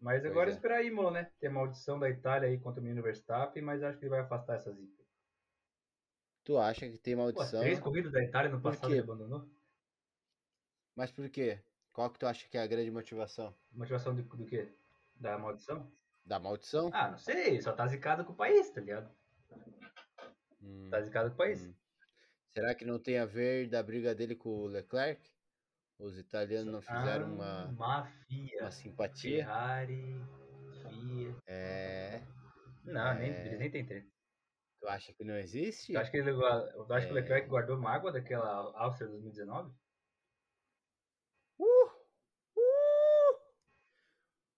[0.00, 0.52] Mas Pois agora é.
[0.52, 1.30] esperar aí, Imola, né?
[1.38, 4.20] Tem a maldição da Itália aí contra o menino Verstappen, mas acho que ele vai
[4.20, 5.04] afastar essa zica.
[6.44, 7.60] Tu acha que tem Pô, maldição?
[7.60, 9.48] três corridas da Itália no passado ele abandonou?
[10.96, 11.60] Mas por quê?
[11.92, 13.54] Qual que tu acha que é a grande motivação?
[13.72, 14.76] Motivação do, do quê?
[15.14, 15.90] Da maldição?
[16.24, 16.90] Da maldição?
[16.92, 19.08] Ah, não sei, só tá zicado com o país, tá ligado?
[20.60, 21.64] Hum, Tá zicado com o país.
[21.64, 21.74] hum.
[22.56, 25.30] Será que não tem a ver da briga dele com o Leclerc?
[25.98, 29.44] Os italianos não fizeram ah, uma, mafia, uma simpatia?
[29.44, 30.16] Ferrari,
[30.80, 31.36] Fiat.
[31.46, 32.22] É.
[32.82, 33.18] Não, é...
[33.18, 34.08] Nem, eles nem tem treta.
[34.80, 35.92] Tu acha que não existe?
[35.92, 37.08] Tu acha que, ele, tu acha é...
[37.08, 37.20] que o é.
[37.20, 39.70] Leclerc guardou mágoa daquela Áustria 2019?
[41.58, 41.64] Uh!
[42.56, 43.38] Uh!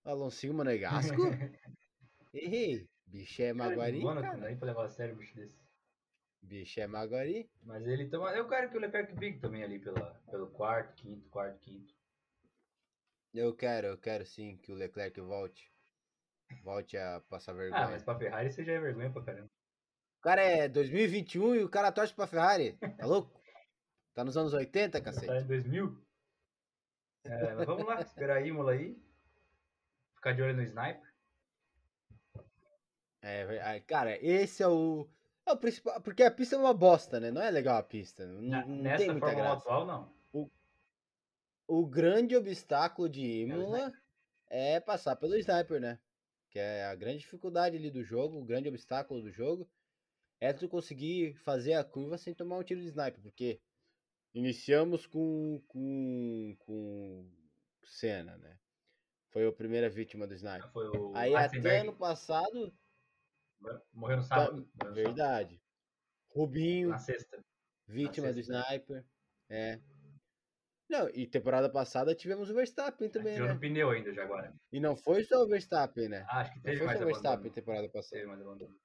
[0.05, 1.17] Alonso Monegasco?
[2.33, 4.01] Ei, bicho é maguari.
[4.01, 5.68] Cara, não dá nem pra levar a sério um bicho desse.
[6.43, 7.51] Bicho é Maguari.
[7.63, 8.31] Mas ele toma.
[8.35, 11.95] Eu quero que o Leclerc brigue também ali pela, pelo quarto, quinto, quarto, quinto.
[13.35, 15.71] Eu quero, eu quero sim que o Leclerc volte.
[16.63, 17.85] Volte a passar vergonha.
[17.85, 19.51] Ah, mas pra Ferrari você já é vergonha pra caramba.
[20.19, 22.77] O cara é 2021 e o cara torce pra Ferrari.
[22.97, 23.37] Tá louco?
[24.15, 25.31] Tá nos anos 80, Tá cacete?
[25.33, 26.05] em 2000.
[27.23, 29.01] É, mas vamos lá, esperar a Imola aí.
[30.17, 31.15] Ficar de olho no sniper.
[33.23, 35.09] É, ah, cara, esse é o.
[35.49, 36.01] É o principal.
[36.03, 37.31] Porque a pista é uma bosta, né?
[37.31, 38.27] Não é legal a pista.
[38.27, 39.63] Não, não nessa tem muita Fórmula 1 graça.
[39.63, 40.19] atual, não.
[41.67, 43.93] O grande obstáculo de É o Imola
[44.49, 45.99] é passar pelo sniper, né?
[46.51, 49.69] Que é a grande dificuldade ali do jogo, o grande obstáculo do jogo.
[50.41, 53.61] É tu conseguir fazer a curva sem tomar um tiro de sniper, porque
[54.33, 57.27] iniciamos com com com
[57.85, 58.57] Senna, né?
[59.31, 60.71] Foi a primeira vítima do sniper.
[60.71, 62.73] Foi o Aí até ano passado,
[63.93, 64.69] morreu no tá- sábado.
[64.79, 65.61] sábado, verdade.
[66.35, 67.45] Rubinho, Na sexta.
[67.87, 68.53] vítima do sexta.
[68.69, 69.05] sniper.
[69.49, 69.81] É.
[70.89, 73.55] Não, e temporada passada tivemos o Verstappen também, Tirou né?
[73.55, 74.55] no pneu ainda já agora.
[74.73, 76.25] E não foi só o Verstappen, né?
[76.29, 77.55] Ah, acho que Não teve foi mais só o Verstappen abandono.
[77.55, 78.17] temporada passada.
[78.17, 78.81] Teve mais abandono.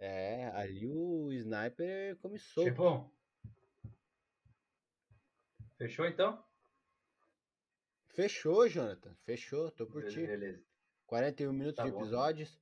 [0.00, 2.68] É, ali o sniper come solto.
[2.68, 3.14] Chegou.
[5.76, 6.44] Fechou então?
[8.08, 9.14] Fechou, Jonathan.
[9.24, 10.26] Fechou, tô por Beleza, ti.
[10.26, 10.64] Beleza.
[11.06, 12.00] 41 minutos Tá de bom.
[12.00, 12.60] episódios.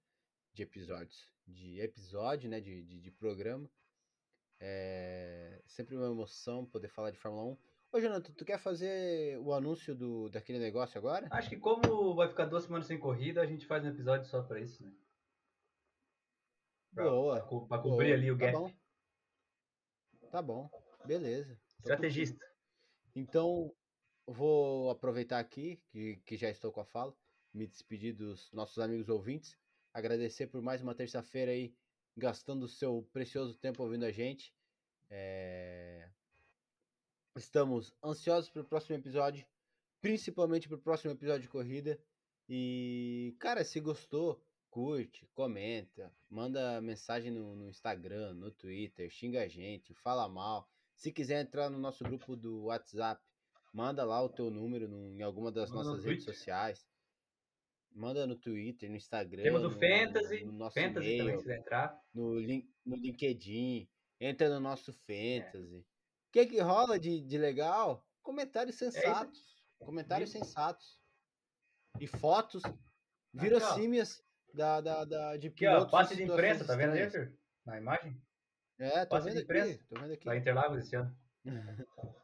[0.55, 1.31] De episódios.
[1.53, 2.61] De episódio, né?
[2.61, 3.71] De, de, de programa.
[4.61, 7.59] É sempre uma emoção poder falar de Fórmula 1.
[7.93, 11.29] Ô, Jonathan, tu quer fazer o anúncio do, daquele negócio agora?
[11.31, 14.43] Acho que como vai ficar duas semanas sem corrida, a gente faz um episódio só
[14.43, 14.93] pra isso, né?
[16.95, 17.37] Pra, Boa.
[17.41, 18.53] Pra, co- pra cobrir Boa, ali o tá gap.
[18.59, 18.73] bom.
[20.31, 20.71] Tá bom.
[21.05, 21.61] Beleza.
[21.79, 22.45] Estrategista.
[23.15, 23.75] Então,
[24.27, 27.15] vou aproveitar aqui, que, que já estou com a fala,
[27.53, 29.59] me despedir dos nossos amigos ouvintes,
[29.93, 31.75] agradecer por mais uma terça-feira aí,
[32.17, 34.55] gastando o seu precioso tempo ouvindo a gente.
[35.11, 36.09] É,
[37.35, 39.47] Estamos ansiosos para o próximo episódio,
[40.03, 41.99] principalmente para o próximo episódio de corrida.
[42.47, 49.49] E, cara, se gostou, curte, comenta, manda mensagem no, no Instagram, no Twitter, xinga a
[49.49, 50.69] gente, fala mal.
[50.95, 53.23] Se quiser entrar no nosso grupo do WhatsApp,
[53.73, 56.87] manda lá o teu número em alguma das Manda no nossas redes sociais.
[57.95, 60.45] Manda no Twitter, no Instagram, Temos o no, Fantasy.
[60.45, 62.01] no nosso Fantasy também, se entrar.
[62.15, 62.35] no,
[62.87, 63.89] no LinkedIn,
[64.21, 65.77] entra no nosso Fantasy.
[65.79, 68.07] O que que rola de, de legal?
[68.23, 69.63] Comentários sensatos.
[69.79, 70.39] Comentários Isso.
[70.39, 71.01] sensatos.
[72.01, 72.63] E fotos
[73.35, 74.25] virossímias
[74.55, 77.33] da, da, da, de Aqui, ó, pilotos passe de imprensa, tá vendo aí, estranhas.
[77.67, 78.23] Na imagem?
[78.79, 79.85] É, tô vendo de aqui, imprensa.
[79.89, 80.25] tô vendo aqui.
[80.25, 81.15] Pra Interlagos esse ano.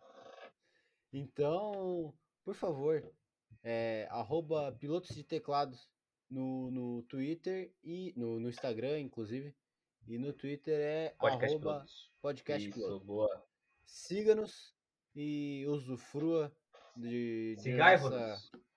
[1.13, 2.15] Então,
[2.45, 3.03] por favor,
[3.63, 5.91] é, arroba pilotos de teclados
[6.31, 9.55] no, no Twitter e no, no Instagram, inclusive.
[10.07, 12.13] E no Twitter é Podcast arroba Pilotos.
[12.21, 13.05] podcast Isso, piloto.
[13.05, 13.47] boa.
[13.85, 14.75] Siga-nos
[15.15, 16.55] e usufrua
[16.97, 18.37] de, de nossa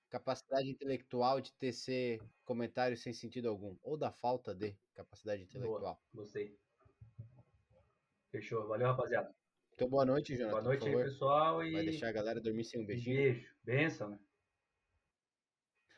[0.09, 3.77] capacidade intelectual de tecer comentários sem sentido algum.
[3.81, 6.01] Ou da falta de capacidade intelectual.
[6.13, 6.57] Gostei.
[8.29, 8.67] Fechou.
[8.67, 9.33] Valeu, rapaziada.
[9.73, 10.51] Então, boa noite, Jonathan.
[10.51, 11.63] Boa noite aí, pessoal.
[11.65, 13.15] E Vai deixar a galera dormir sem um beijinho.
[13.15, 13.55] beijo.
[13.63, 14.19] Benção, né?